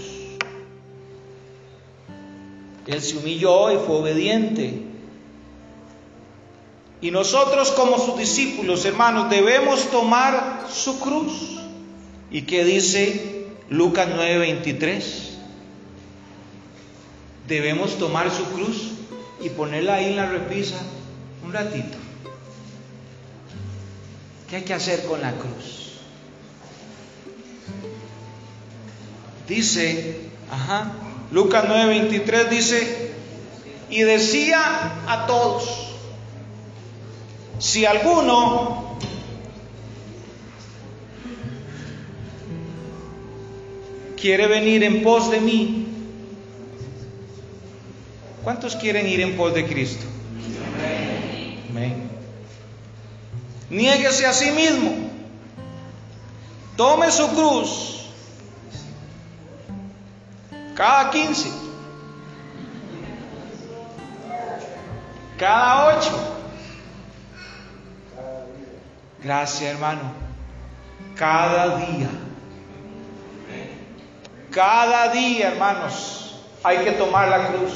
[2.87, 4.90] Él se humilló y fue obediente.
[7.03, 11.59] Y nosotros como sus discípulos, hermanos, debemos tomar su cruz.
[12.31, 15.29] ¿Y qué dice Lucas 9:23?
[17.49, 18.93] Debemos tomar su cruz
[19.43, 20.77] y ponerla ahí en la repisa
[21.45, 21.97] un ratito.
[24.49, 25.81] ¿Qué hay que hacer con la cruz?
[29.49, 30.93] Dice, ajá,
[31.33, 33.13] Lucas 9:23 dice,
[33.89, 35.90] y decía a todos,
[37.61, 38.97] si alguno
[44.21, 45.81] quiere venir en pos de mí,
[48.43, 50.07] ¿Cuántos quieren ir en pos de Cristo?
[51.71, 52.11] Amén.
[53.69, 55.11] Niéguese a sí mismo.
[56.77, 58.07] Tome su cruz.
[60.75, 61.51] Cada 15.
[65.39, 66.40] Cada 8.
[69.23, 70.01] Gracias, hermano.
[71.17, 72.09] Cada día.
[74.51, 77.73] Cada día, hermanos, hay que tomar la cruz.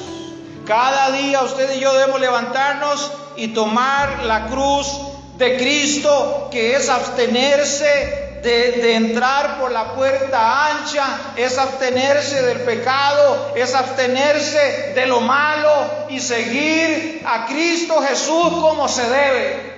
[0.66, 4.88] Cada día usted y yo debemos levantarnos y tomar la cruz
[5.36, 13.52] de Cristo, que es abstenerse de, entrar por la puerta ancha, es abstenerse del pecado,
[13.54, 19.73] es abstenerse de lo malo y seguir a Cristo Jesús como se debe.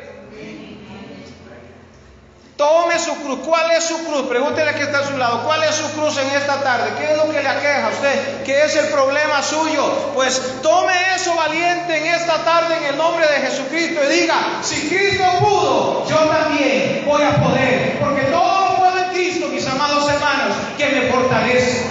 [2.57, 3.41] Tome su cruz.
[3.45, 4.27] ¿Cuál es su cruz?
[4.29, 5.43] Pregúntele que está a su lado.
[5.45, 6.91] ¿Cuál es su cruz en esta tarde?
[6.99, 8.45] ¿Qué es lo que le aqueja a usted?
[8.45, 9.85] ¿Qué es el problema suyo?
[10.15, 14.89] Pues tome eso valiente en esta tarde en el nombre de Jesucristo y diga, si
[14.89, 17.99] Cristo pudo, yo también voy a poder.
[18.01, 21.85] Porque todo lo puedo en Cristo, mis amados hermanos, que me fortalece.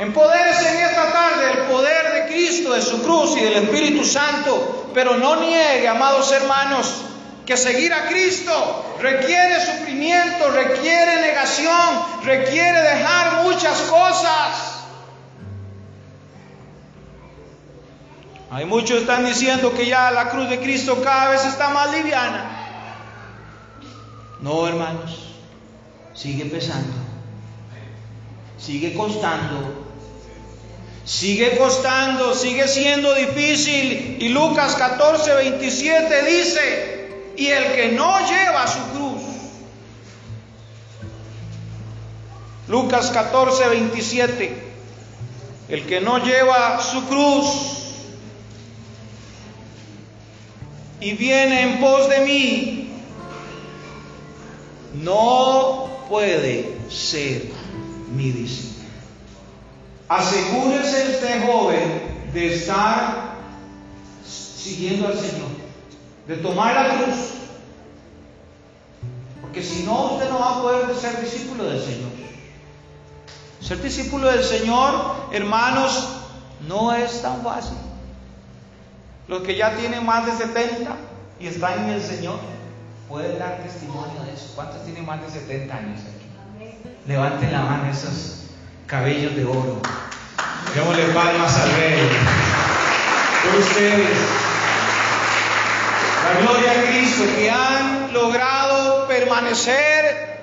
[0.00, 4.88] Empodérese en esta tarde el poder de Cristo, de su cruz y del Espíritu Santo,
[4.92, 7.04] pero no niegue, amados hermanos,
[7.46, 14.74] que seguir a Cristo requiere sufrimiento, requiere negación, requiere dejar muchas cosas.
[18.50, 22.54] Hay muchos están diciendo que ya la cruz de Cristo cada vez está más liviana.
[24.40, 25.30] No, hermanos,
[26.14, 26.94] sigue pesando,
[28.58, 29.86] sigue costando,
[31.04, 34.18] sigue costando, sigue siendo difícil.
[34.20, 36.93] Y Lucas 14, 27 dice,
[37.36, 39.22] y el que no lleva su cruz,
[42.68, 44.62] Lucas 14, 27,
[45.68, 47.74] el que no lleva su cruz,
[51.00, 52.88] y viene en pos de mí,
[54.94, 57.50] no puede ser
[58.14, 58.84] mi discípulo.
[60.08, 63.34] Asegúrese usted, joven, de estar
[64.26, 65.53] siguiendo al Señor,
[66.26, 67.16] de tomar la cruz.
[69.40, 72.10] Porque si no, usted no va a poder ser discípulo del Señor.
[73.60, 76.08] Ser discípulo del Señor, hermanos,
[76.68, 77.78] no es tan fácil.
[79.28, 80.96] Los que ya tienen más de 70
[81.40, 82.38] y están en el Señor,
[83.08, 84.52] pueden dar testimonio de eso.
[84.54, 86.74] ¿Cuántos tienen más de 70 años aquí?
[87.06, 88.44] Levanten la mano esos
[88.86, 89.80] cabellos de oro.
[90.74, 92.08] Démosle palmas al Rey.
[93.44, 94.43] Por ustedes.
[96.40, 100.34] Gloria a Cristo que han logrado permanecer.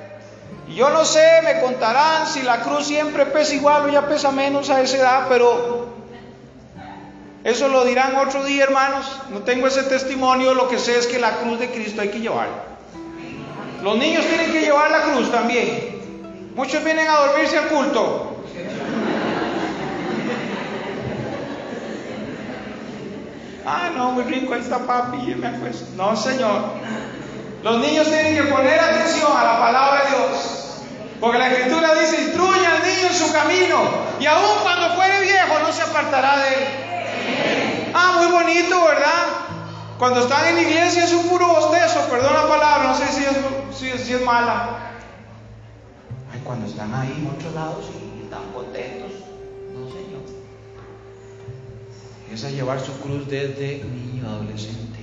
[0.69, 4.69] Yo no sé, me contarán si la cruz siempre pesa igual o ya pesa menos
[4.69, 5.89] a esa edad, pero
[7.43, 9.05] eso lo dirán otro día, hermanos.
[9.31, 10.53] No tengo ese testimonio.
[10.53, 12.63] Lo que sé es que la cruz de Cristo hay que llevarla.
[13.83, 16.51] Los niños tienen que llevar la cruz también.
[16.55, 18.30] Muchos vienen a dormirse al culto.
[23.74, 25.86] Ah, no, muy rico, está papi, me acuesto.
[25.95, 26.74] No, Señor.
[27.63, 30.82] Los niños tienen que poner atención a la palabra de Dios.
[31.22, 33.78] Porque la Escritura dice, instruye al niño en su camino.
[34.19, 37.91] Y aun cuando fuere viejo, no se apartará de él.
[37.93, 39.28] Ah, muy bonito, ¿verdad?
[39.97, 44.11] Cuando están en la iglesia es un puro bostezo, perdón la palabra, no sé si
[44.11, 44.80] es, mala.
[46.34, 49.11] Ay, cuando están ahí en otros lados y están contentos.
[52.34, 54.99] Es a llevar su cruz desde niño adolescente.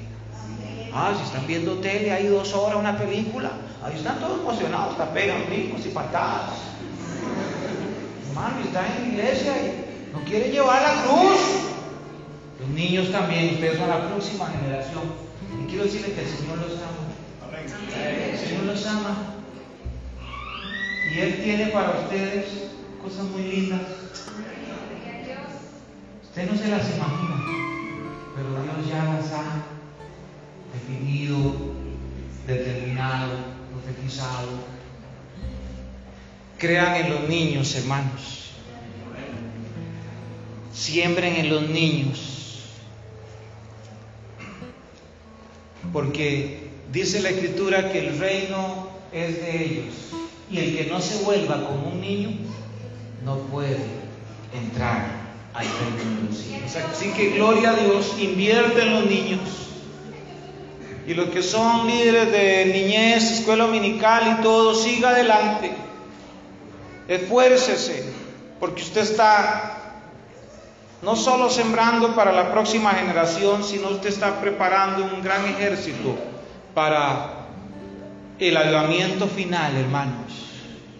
[0.94, 3.50] Ah, si están viendo tele, hay dos horas, una película.
[3.82, 6.54] Ahí están todos emocionados, hasta pegan brincos y patadas.
[8.28, 11.38] Hermano, está en la iglesia y no quiere llevar la cruz.
[12.60, 15.02] Los niños también, ustedes son la próxima generación.
[15.62, 17.08] Y quiero decirles que el Señor los ama.
[17.94, 19.16] El Señor los ama.
[21.14, 22.46] Y Él tiene para ustedes
[23.02, 23.80] cosas muy lindas.
[26.38, 27.44] Usted no se las imagina,
[28.36, 29.64] pero Dios ya las ha
[30.72, 31.36] definido,
[32.46, 33.32] determinado,
[33.72, 34.46] profetizado.
[36.56, 38.52] Crean en los niños, hermanos.
[40.72, 42.60] Siembren en los niños
[45.92, 49.94] porque dice la escritura que el reino es de ellos
[50.48, 52.30] y el que no se vuelva como un niño
[53.24, 53.80] no puede
[54.54, 55.17] entrar
[55.58, 59.40] Así que gloria a Dios, invierte en los niños.
[61.06, 65.72] Y los que son líderes de niñez, escuela dominical y todo, siga adelante.
[67.08, 68.12] Esfuércese,
[68.60, 69.78] porque usted está
[71.00, 76.16] no solo sembrando para la próxima generación, sino usted está preparando un gran ejército
[76.74, 77.46] para
[78.38, 80.32] el avivamiento final, hermanos,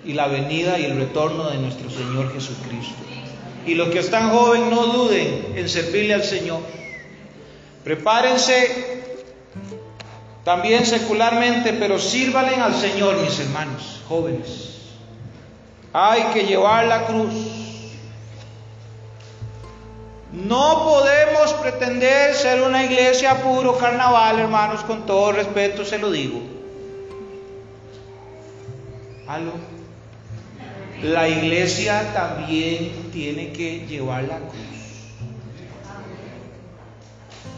[0.05, 3.18] y la venida y el retorno de nuestro Señor Jesucristo.
[3.69, 6.61] Y los que están jóvenes, no duden en servirle al Señor.
[7.85, 9.05] Prepárense
[10.45, 14.79] también secularmente, pero sírvalen al Señor, mis hermanos, jóvenes.
[15.93, 17.33] Hay que llevar la cruz
[20.33, 26.41] no podemos pretender ser una iglesia puro carnaval, hermanos, con todo respeto se lo digo.
[29.27, 29.53] ¿Aló?
[31.03, 34.79] La iglesia también tiene que llevar la cruz.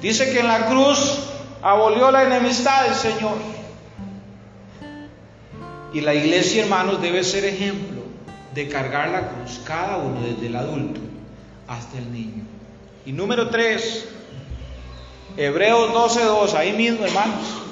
[0.03, 1.21] Dice que en la cruz
[1.63, 3.39] abolió la enemistad del Señor.
[5.93, 8.03] Y la iglesia, hermanos, debe ser ejemplo
[8.55, 11.01] de cargar la cruz, cada uno, desde el adulto
[11.67, 12.45] hasta el niño.
[13.07, 14.09] Y número 3,
[15.37, 17.63] Hebreos 12.2, ahí mismo, hermanos.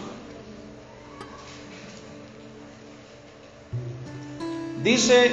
[4.83, 5.33] Dice,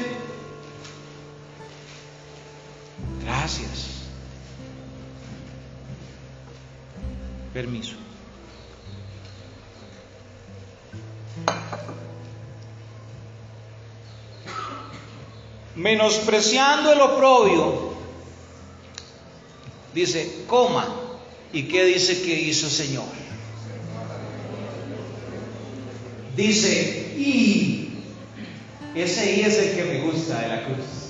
[3.25, 3.87] Gracias.
[7.53, 7.95] Permiso.
[15.75, 17.95] Menospreciando el oprobio,
[19.93, 20.87] dice, coma.
[21.51, 23.05] ¿Y qué dice que hizo Señor?
[26.35, 28.03] Dice, y
[28.93, 31.04] ese y es el que me gusta de la cruz.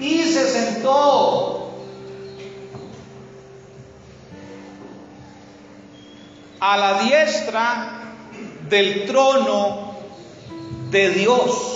[0.00, 1.74] Y se sentó
[6.58, 8.14] a la diestra
[8.68, 9.94] del trono
[10.90, 11.70] de Dios.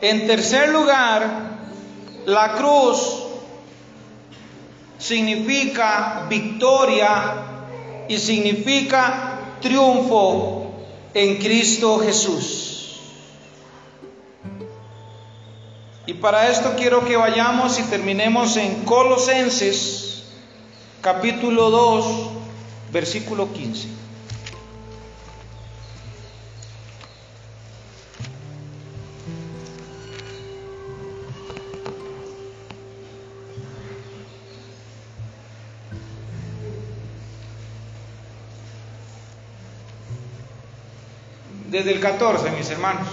[0.00, 1.56] En tercer lugar,
[2.26, 3.22] la cruz
[4.98, 7.34] significa victoria
[8.08, 10.72] y significa triunfo
[11.14, 12.63] en Cristo Jesús.
[16.06, 20.24] Y para esto quiero que vayamos y terminemos en Colosenses
[21.00, 22.30] capítulo 2,
[22.92, 24.04] versículo 15.
[41.74, 43.08] desde el 14, mis hermanos.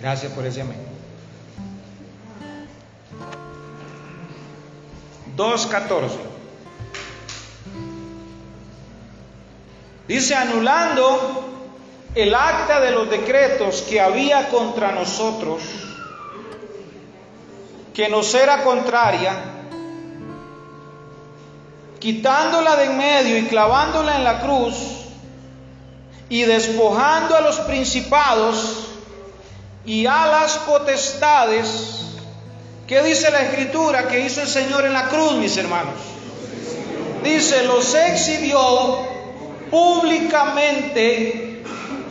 [0.00, 0.78] Gracias por ese amén.
[5.36, 6.08] 2.14.
[10.08, 11.44] Dice, anulando
[12.14, 15.62] el acta de los decretos que había contra nosotros,
[17.92, 19.34] que nos era contraria,
[21.98, 24.74] quitándola de en medio y clavándola en la cruz,
[26.28, 28.88] y despojando a los principados
[29.84, 32.05] y a las potestades,
[32.86, 35.94] ¿qué dice la escritura que hizo el Señor en la cruz, mis hermanos?
[37.22, 38.98] Dice, los exhibió
[39.70, 41.62] públicamente,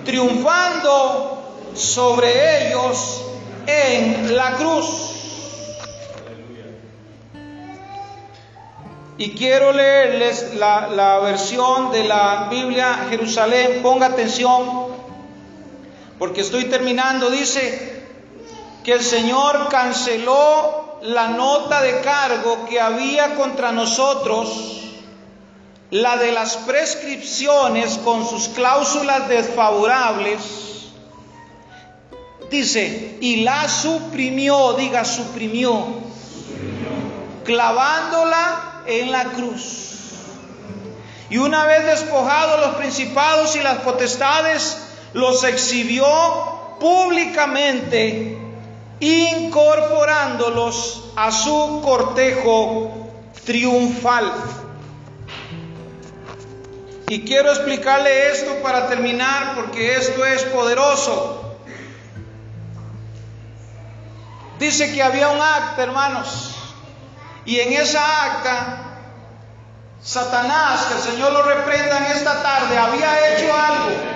[0.03, 1.36] triunfando
[1.73, 3.21] sobre ellos
[3.65, 5.11] en la cruz.
[9.17, 13.82] Y quiero leerles la, versión de la Biblia Jerusalén.
[13.82, 14.88] Ponga atención,
[16.19, 17.30] porque estoy terminando.
[17.30, 18.04] Dice
[18.86, 24.83] que el Señor canceló la nota de cargo que había contra nosotros,
[25.89, 30.91] la de las prescripciones con sus cláusulas desfavorables.
[32.51, 35.83] Dice, y la suprimió, diga suprimió,
[37.43, 39.93] clavándola en la cruz.
[41.31, 44.77] Y una vez despojados los principados y las potestades,
[45.13, 46.05] los exhibió
[46.79, 48.44] públicamente,
[48.99, 52.91] incorporándolos a su cortejo
[53.45, 54.31] triunfal.
[57.07, 61.43] Y quiero explicarle esto para terminar, porque esto es poderoso.
[64.59, 66.55] Dice que había un acta, hermanos,
[67.45, 68.77] y en esa acta,
[70.01, 74.14] Satanás, que el Señor lo reprenda en esta tarde, había hecho algo.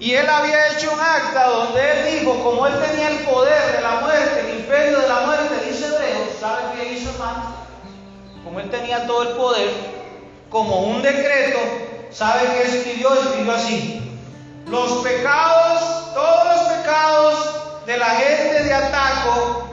[0.00, 3.82] Y él había hecho un acta donde él dijo, como él tenía el poder de
[3.82, 7.56] la muerte, el imperio de la muerte, dice Hebreos, ¿sabe qué hizo hermano?
[8.44, 9.70] Como él tenía todo el poder,
[10.50, 11.58] como un decreto,
[12.12, 13.12] ¿sabe qué escribió?
[13.14, 14.20] Escribió así.
[14.68, 19.68] Los pecados, todos los pecados de la gente de Ataco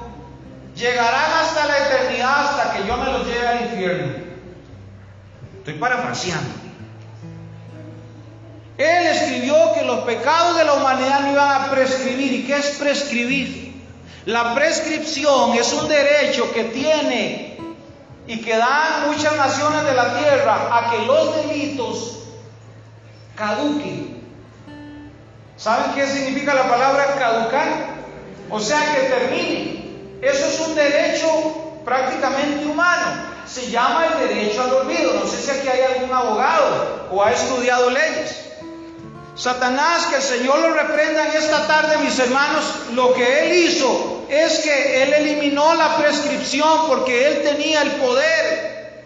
[0.76, 4.14] llegarán hasta la eternidad hasta que yo me los lleve al infierno.
[5.60, 6.65] Estoy parafraseando.
[8.78, 12.34] Él escribió que los pecados de la humanidad no iban a prescribir.
[12.34, 13.74] ¿Y qué es prescribir?
[14.26, 17.58] La prescripción es un derecho que tiene
[18.28, 22.24] y que dan muchas naciones de la tierra a que los delitos
[23.36, 24.16] caduquen.
[25.58, 27.68] ¿Saben qué significa la palabra caducar?
[28.50, 29.86] O sea, que termine.
[30.22, 33.36] Eso es un derecho prácticamente humano.
[33.46, 35.14] Se llama el derecho al olvido.
[35.14, 38.46] No sé si aquí hay algún abogado o ha estudiado leyes.
[39.36, 42.64] Satanás, que el Señor lo reprenda en esta tarde, mis hermanos,
[42.94, 49.04] lo que él hizo es que él eliminó la prescripción porque él tenía el poder.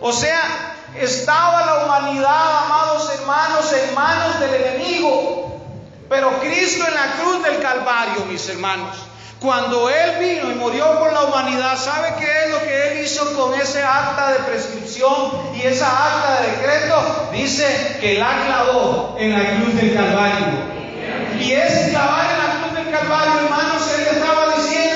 [0.00, 5.60] O sea, estaba la humanidad, amados hermanos, en manos del enemigo.
[6.08, 8.96] Pero Cristo en la cruz del Calvario, mis hermanos,
[9.42, 13.36] cuando Él vino y murió por la humanidad, ¿sabe qué es lo que Él hizo
[13.36, 17.28] con ese acta de prescripción y esa acta de decreto?
[17.32, 20.46] Dice que la clavó en la cruz del Calvario.
[21.40, 24.91] Y ese clavar en la cruz del Calvario, hermanos, Él estaba diciendo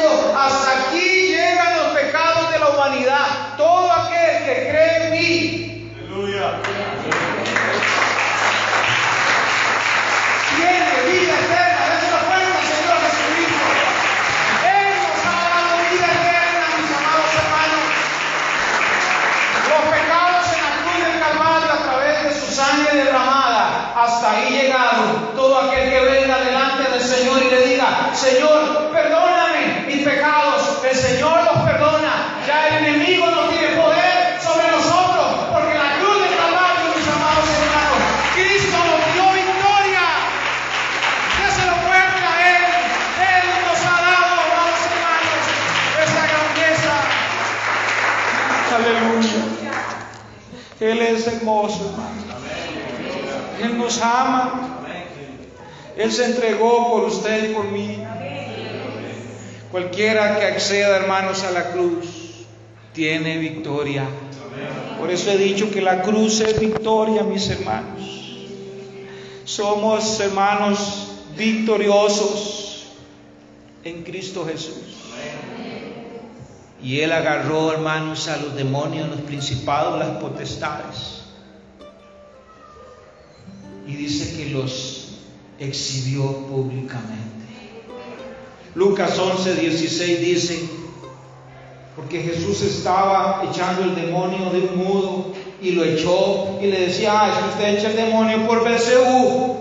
[24.07, 29.83] Hasta ahí llegado todo aquel que venga delante del Señor y le diga, Señor, perdóname
[29.89, 30.79] mis pecados.
[30.89, 32.39] El Señor los perdona.
[32.47, 37.51] Ya el enemigo no tiene poder sobre nosotros, porque la cruz de Calvario, mis amados
[37.51, 37.99] hermanos,
[38.37, 40.07] Cristo nos dio victoria.
[41.41, 42.65] Ya se lo fuerte a Él.
[43.27, 45.43] Él nos ha dado, amados hermanos,
[46.07, 46.95] esa grandeza.
[48.77, 49.41] Aleluya.
[50.79, 52.16] Él es hermoso, hermano.
[53.63, 54.85] Él nos ama.
[55.97, 57.99] Él se entregó por usted y por mí.
[59.71, 62.47] Cualquiera que acceda, hermanos, a la cruz,
[62.93, 64.05] tiene victoria.
[64.99, 68.01] Por eso he dicho que la cruz es victoria, mis hermanos.
[69.45, 72.87] Somos, hermanos, victoriosos
[73.85, 74.83] en Cristo Jesús.
[76.83, 81.16] Y Él agarró, hermanos, a los demonios, los principados, las potestades.
[83.87, 85.19] Y dice que los
[85.59, 87.47] exhibió públicamente.
[88.75, 90.69] Lucas 11, 16 dice,
[91.95, 95.33] porque Jesús estaba echando el demonio de un mudo
[95.63, 99.57] y lo echó y le decía, ah, es usted echa el demonio por Belcebú.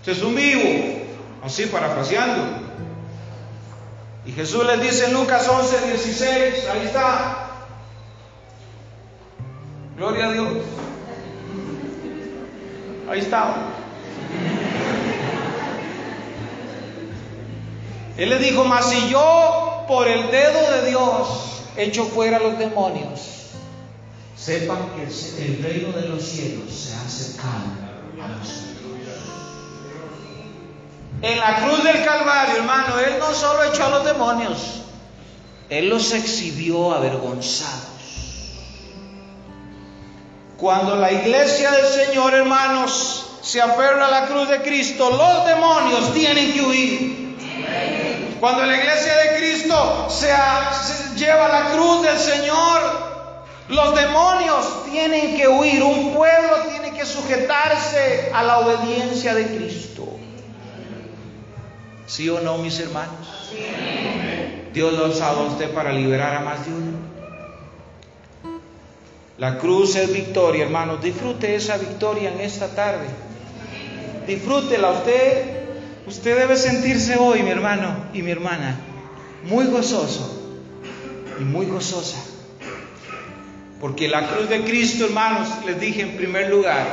[0.00, 1.04] Usted es un vivo,
[1.42, 2.64] así parafraseando.
[4.26, 7.48] Y Jesús les dice en Lucas 11, 16, ahí está.
[9.96, 10.48] Gloria a Dios.
[13.08, 13.54] Ahí está.
[18.16, 23.50] Él le dijo, mas si yo por el dedo de Dios echo fuera los demonios,
[24.36, 27.64] sepan que el, reino de los cielos se ha acercado
[28.22, 28.64] a nosotros.
[31.22, 34.82] En la cruz del Calvario, hermano, Él no solo echó a los demonios,
[35.68, 37.93] Él los exhibió avergonzados.
[40.64, 46.14] Cuando la iglesia del Señor, hermanos, se aferra a la cruz de Cristo, los demonios
[46.14, 47.36] tienen que huir.
[48.40, 50.28] Cuando la iglesia de Cristo se,
[51.16, 52.80] lleva la cruz del Señor,
[53.68, 60.16] los demonios tienen que huir, un pueblo tiene que sujetarse a la obediencia de Cristo.
[62.06, 63.52] ¿Sí o no, mis hermanos?
[64.72, 67.03] Dios lo usado a usted para liberar a más de uno.
[69.38, 71.02] La cruz es victoria, hermanos.
[71.02, 73.06] Disfrute esa victoria en esta tarde.
[74.26, 75.64] Disfrútela usted
[76.06, 78.78] Usted debe sentirse hoy, mi hermano y mi hermana,
[79.44, 80.38] muy gozoso
[81.40, 82.18] y muy gozosa.
[83.80, 86.86] Porque la cruz de Cristo, hermanos, les dije en primer lugar,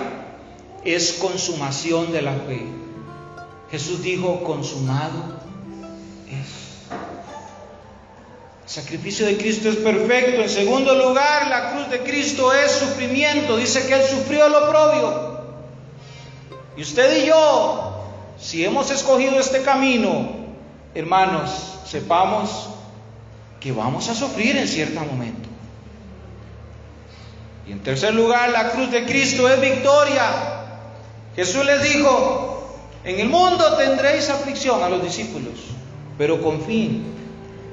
[0.85, 2.61] es consumación de la fe.
[3.69, 5.40] Jesús dijo, consumado
[8.71, 10.41] sacrificio de Cristo es perfecto.
[10.41, 13.57] En segundo lugar, la cruz de Cristo es sufrimiento.
[13.57, 15.41] Dice que Él sufrió lo propio.
[16.77, 17.91] Y usted y yo
[18.39, 20.29] si hemos escogido este camino,
[20.95, 21.51] hermanos,
[21.85, 22.69] sepamos
[23.59, 25.49] que vamos a sufrir en cierto momento.
[27.67, 30.23] Y en tercer lugar, la cruz de Cristo es victoria.
[31.35, 35.59] Jesús les dijo, en el mundo tendréis aflicción a los discípulos,
[36.17, 37.03] pero confíen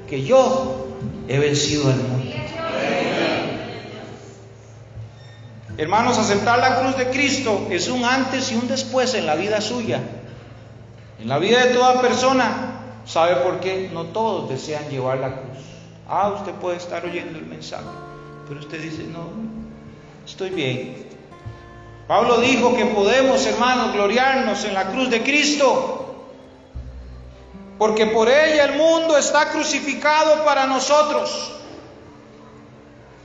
[0.07, 0.88] que yo
[1.29, 2.31] he vencido al mundo.
[5.77, 9.61] Hermanos, aceptar la cruz de Cristo es un antes y un después en la vida
[9.61, 10.01] suya.
[11.19, 13.89] En la vida de toda persona, ¿sabe por qué?
[13.93, 15.59] No todos desean llevar la cruz.
[16.07, 17.85] Ah, usted puede estar oyendo el mensaje,
[18.47, 19.29] pero usted dice, no,
[20.25, 21.07] estoy bien.
[22.07, 26.08] Pablo dijo que podemos, hermanos, gloriarnos en la cruz de Cristo,
[27.79, 31.53] porque por ella el mundo está crucificado para nosotros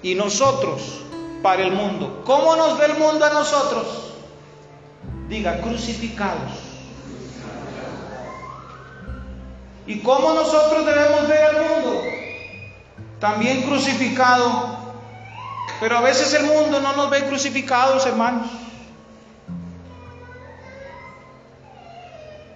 [0.01, 1.01] y nosotros
[1.43, 2.23] para el mundo.
[2.25, 4.15] ¿Cómo nos ve el mundo a nosotros?
[5.29, 6.53] Diga, crucificados.
[9.89, 12.03] ¿Y cómo nosotros debemos ver al mundo?
[13.19, 14.79] También crucificado.
[15.81, 18.47] Pero a veces el mundo no nos ve crucificados, hermanos.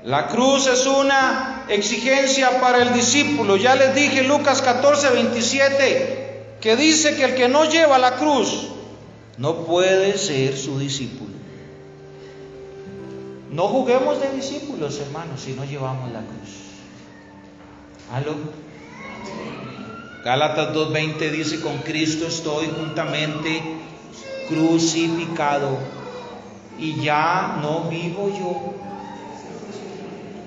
[0.09, 3.59] La cruz es una exigencia para el discípulo.
[3.59, 8.69] Ya les dije Lucas 14, 27, que dice que el que no lleva la cruz
[9.37, 11.35] no puede ser su discípulo.
[13.51, 16.57] No juguemos de discípulos, hermanos, si no llevamos la cruz.
[18.11, 18.35] ¿Aló?
[20.25, 23.63] Gálatas 2.20 dice, con Cristo estoy juntamente
[24.49, 25.77] crucificado
[26.79, 28.88] y ya no vivo yo,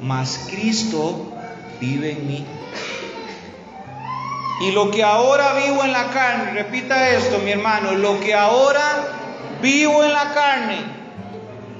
[0.01, 1.31] mas Cristo
[1.79, 2.45] vive en mí.
[4.61, 9.57] Y lo que ahora vivo en la carne, repita esto mi hermano, lo que ahora
[9.61, 10.77] vivo en la carne,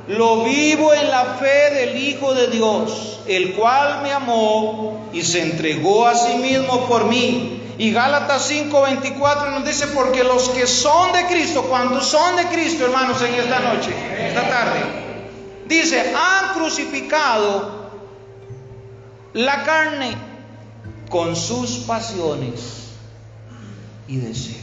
[0.08, 5.42] lo vivo en la fe del Hijo de Dios, el cual me amó y se
[5.44, 7.60] entregó a sí mismo por mí.
[7.78, 12.86] Y Gálatas 5:24 nos dice, porque los que son de Cristo, cuando son de Cristo,
[12.86, 13.92] hermanos, en esta noche,
[14.28, 14.80] esta tarde,
[15.68, 17.81] dice, han crucificado
[19.34, 20.16] la carne
[21.10, 22.90] con sus pasiones
[24.08, 24.58] y deseos.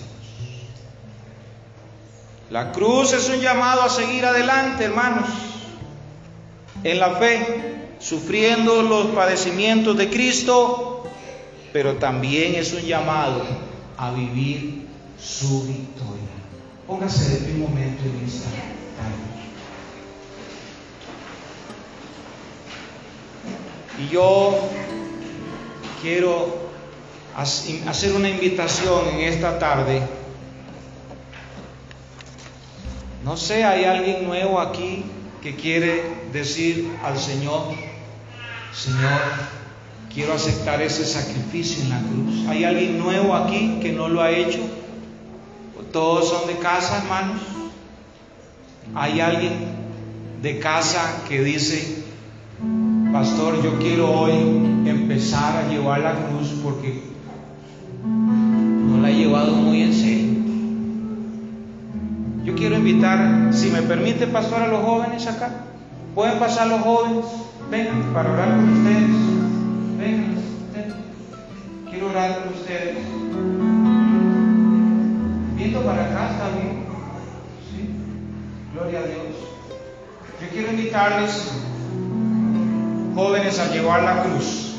[2.51, 5.29] La cruz es un llamado a seguir adelante, hermanos,
[6.83, 11.05] en la fe, sufriendo los padecimientos de Cristo,
[11.73, 13.43] pero también es un llamado
[13.99, 14.87] a vivir
[15.21, 16.25] su victoria.
[16.87, 18.49] Póngase de un momento en esta.
[24.01, 24.59] Y yo
[26.03, 26.69] quiero
[27.37, 30.03] hacer una invitación en esta tarde
[33.29, 35.05] No sé, hay alguien nuevo aquí
[35.43, 37.75] que quiere decir al Señor,
[38.73, 39.21] Señor,
[40.11, 42.49] quiero aceptar ese sacrificio en la cruz.
[42.49, 44.61] ¿Hay alguien nuevo aquí que no lo ha hecho?
[45.93, 47.43] Todos son de casa, hermanos.
[48.95, 49.53] Hay alguien
[50.41, 52.05] de casa que dice,
[53.13, 54.33] pastor, yo quiero hoy
[54.87, 57.03] empezar a llevar la cruz porque
[58.05, 60.39] no la he llevado muy en serio.
[62.45, 65.51] Yo quiero invitar, si me permite, pastor, a los jóvenes acá.
[66.15, 67.25] Pueden pasar los jóvenes.
[67.71, 69.11] Vengan para orar con ustedes.
[69.99, 70.39] Vengan,
[71.91, 72.97] Quiero orar con ustedes.
[75.57, 76.85] Viendo para acá, está bien.
[77.69, 77.91] ¿Sí?
[78.73, 79.49] Gloria a Dios.
[80.41, 81.53] Yo quiero invitarles,
[83.19, 84.75] jóvenes, a llevar la cruz.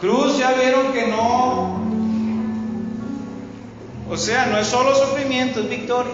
[0.00, 1.86] Cruz, ya vieron que no
[4.08, 6.12] o sea, no es solo sufrimiento, es victoria.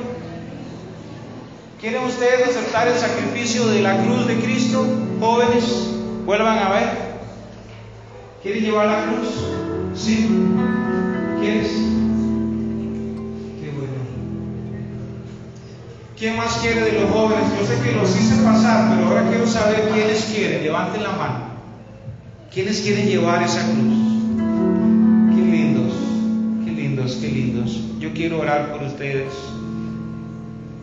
[1.81, 4.85] ¿Quieren ustedes aceptar el sacrificio de la cruz de Cristo?
[5.21, 5.91] Jóvenes,
[6.25, 6.89] vuelvan a ver.
[8.43, 9.29] ¿Quieren llevar la cruz?
[9.95, 10.29] Sí.
[11.41, 11.71] ¿Quieres?
[16.23, 17.49] ¿Quién más quiere de los jóvenes?
[17.59, 20.63] Yo sé que los hice pasar, pero ahora quiero saber quiénes quieren.
[20.63, 21.39] Levanten la mano.
[22.55, 24.13] ¿Quiénes quieren llevar esa cruz?
[27.21, 27.81] qué lindos.
[27.99, 29.33] Yo quiero orar por ustedes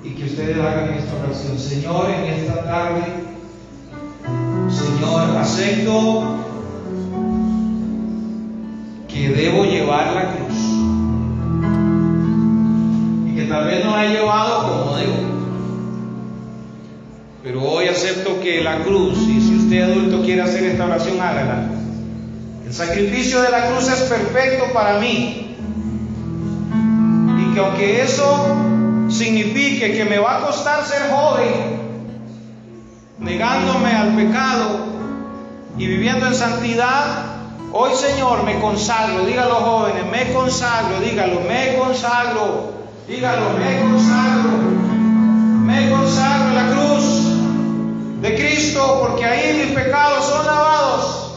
[0.03, 1.57] y que ustedes hagan esta oración.
[1.57, 3.03] Señor, en esta tarde,
[4.69, 6.35] Señor, acepto
[9.07, 10.57] que debo llevar la cruz
[13.25, 15.28] y que tal vez no la he llevado como debo.
[17.49, 21.63] Pero hoy acepto que la cruz, y si usted adulto quiere hacer esta oración, hágala.
[22.63, 25.55] El sacrificio de la cruz es perfecto para mí.
[27.57, 28.55] Aunque eso
[29.09, 31.79] signifique que me va a costar ser joven,
[33.17, 34.85] negándome al pecado
[35.75, 37.25] y viviendo en santidad,
[37.73, 42.73] hoy Señor me consagro, dígalo jóvenes, me consagro, dígalo, me consagro,
[43.07, 44.51] dígalo, me consagro,
[45.65, 47.18] me consagro en la cruz
[48.21, 51.31] de Cristo, porque ahí mis pecados son lavados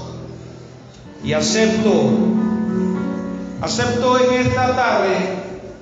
[1.24, 2.10] y acepto,
[3.60, 5.16] acepto en esta tarde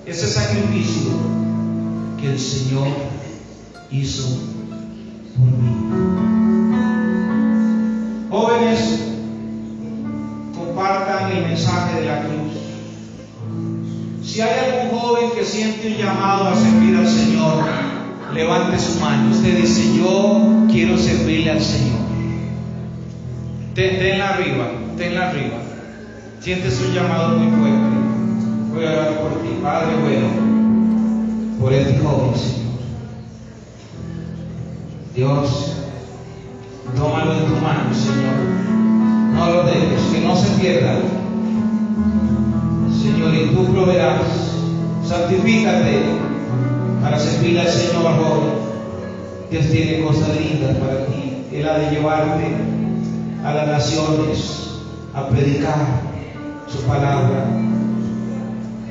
[0.04, 1.12] ese sacrificio
[2.20, 2.88] que el Señor
[3.90, 4.28] hizo
[5.36, 5.76] por mí.
[8.30, 9.00] Jóvenes,
[10.54, 12.52] compartan el mensaje de la cruz.
[14.22, 17.64] Si hay algún joven que siente un llamado a servir al Señor,
[18.34, 19.30] levante su mano.
[19.30, 22.00] Usted dice, yo quiero servirle al Señor.
[23.74, 25.56] Tenla arriba, tenla arriba.
[26.40, 27.96] Sientes un llamado muy fuerte.
[28.74, 30.26] Voy a orar por ti, Padre bueno,
[31.60, 32.60] por este joven, Señor.
[35.14, 35.76] Dios,
[36.96, 38.34] tómalo en tu mano, Señor.
[39.34, 40.98] No lo dejes, que no se pierda.
[43.02, 44.22] Señor, y tú proveerás.
[45.06, 46.29] Santifícate
[47.02, 48.70] para servir al Señor, joven.
[49.50, 51.44] Dios tiene cosas lindas para ti.
[51.52, 52.46] Él ha de llevarte
[53.44, 54.80] a las naciones
[55.14, 55.76] a predicar
[56.68, 57.46] su palabra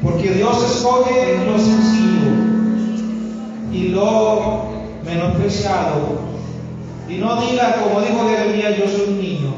[0.01, 2.31] porque Dios escoge lo sencillo
[3.73, 4.65] y lo
[5.05, 6.29] menospreciado.
[7.09, 9.53] Y no diga como dijo Jeremías, yo soy un niño,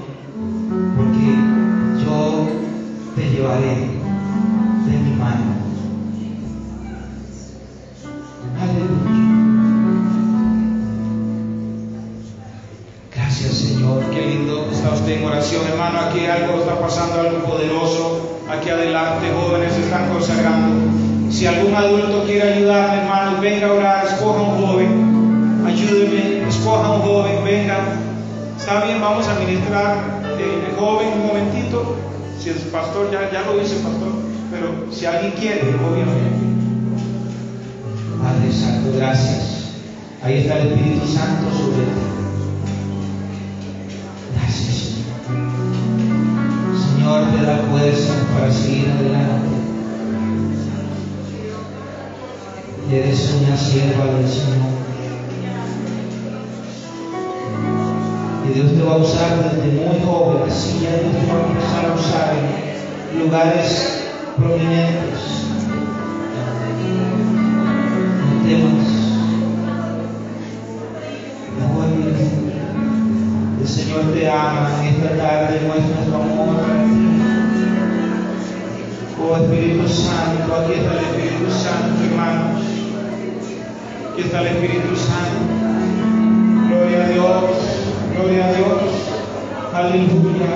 [0.97, 2.47] porque yo
[3.15, 3.75] te llevaré
[4.85, 5.50] de mi mano.
[15.81, 16.09] Hermano.
[16.09, 21.31] Aquí algo está pasando, algo poderoso aquí adelante, jóvenes están consagrando.
[21.31, 27.01] Si algún adulto quiere ayudarme, hermanos, venga a orar, escoja un joven, ayúdeme, escoja un
[27.01, 27.77] joven, venga.
[28.57, 31.95] Está bien, vamos a ministrar eh, el joven un momentito.
[32.39, 34.09] Si el pastor, ya, ya lo dice pastor,
[34.51, 36.51] pero si alguien quiere, obviamente.
[38.21, 39.71] Padre Santo, gracias.
[40.23, 42.20] Ahí está el Espíritu Santo sobre ti.
[47.11, 47.31] Señor.
[47.31, 49.49] Te da fuerza para seguir adelante.
[52.91, 54.71] Eres una sierva del Señor.
[58.47, 61.47] Y Dios te va a usar desde muy joven, así ya Dios te va a
[61.47, 62.33] empezar a usar
[63.13, 64.03] en lugares
[64.37, 65.21] prominentes.
[68.19, 68.90] No temas.
[73.71, 76.57] Señor te ama en esta tarde, muestra su amor.
[79.23, 82.61] Oh Espíritu Santo, aquí está el Espíritu Santo, hermanos.
[84.11, 85.39] Aquí está el Espíritu Santo.
[86.67, 87.43] Gloria a Dios,
[88.13, 88.81] gloria a Dios.
[89.73, 90.51] Aleluya.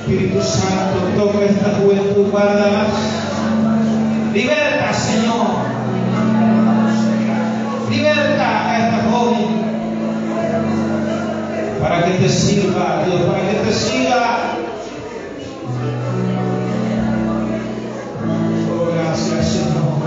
[0.00, 2.92] Espíritu Santo, toca esta juventud, guárdalas.
[4.34, 5.29] Liberta, Señor.
[11.80, 14.54] Para que te sirva, Dios, para que te siga.
[18.70, 19.98] Oh, gracias, Señor.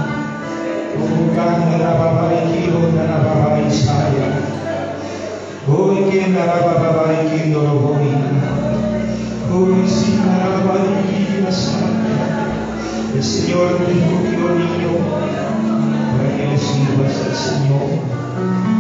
[1.00, 4.28] Oh, canta baba y kibo, canta baba y saya.
[5.68, 8.08] Oh, y quien dará baba y kibo, lo voy.
[9.52, 11.50] Oh, y si dará baba y kibo,
[13.16, 14.92] El Señor te escogió, niño,
[16.18, 18.73] para que le sirvas al Señor.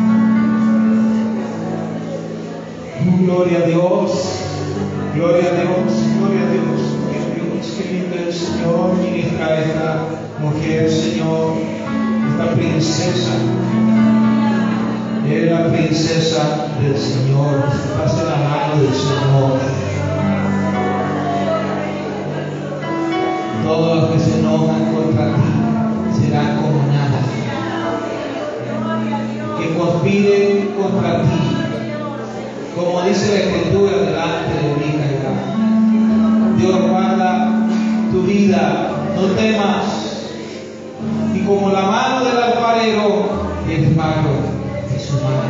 [3.36, 4.12] Gloria a Dios,
[5.16, 6.72] gloria a Dios, gloria a Dios,
[7.10, 7.74] gloria a Dios.
[7.76, 10.06] Qué lindo el Señor ministra a esta
[10.40, 11.56] mujer, Señor,
[12.30, 13.32] esta princesa.
[15.28, 17.64] Es la princesa del Señor,
[18.22, 19.60] en la mano del Señor.
[23.64, 27.20] Todos los que se enojan contra ti serán como nada.
[29.58, 29.66] Que
[30.04, 30.53] ti
[32.84, 35.34] como dice la escritura delante de mi caerá.
[36.58, 37.68] Dios guarda
[38.12, 40.28] tu vida, no temas.
[41.34, 43.26] Y como la mano del alfarero
[43.70, 44.30] es mano
[44.92, 45.44] de sus manos.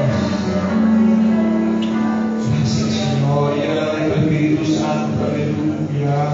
[2.50, 6.30] Gracias Señor, tu Espíritu Santo, aleluya.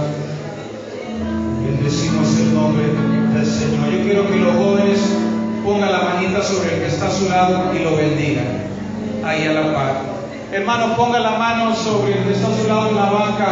[1.66, 2.84] Bendecimos el nombre
[3.34, 3.90] del Señor.
[3.92, 5.00] Yo quiero que los jóvenes
[5.64, 8.70] pongan la manita sobre el que está a su lado y lo bendigan.
[9.24, 9.99] Ahí a la par.
[10.52, 13.48] Hermano, ponga la mano sobre el que está a su lado en la banca.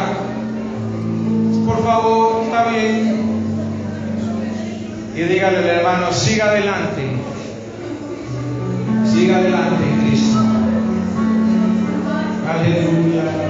[1.65, 3.27] Por favor, está bien.
[5.15, 7.03] Y dígale al hermano, siga adelante.
[9.05, 10.39] Siga adelante Cristo.
[12.49, 13.46] Aleluya.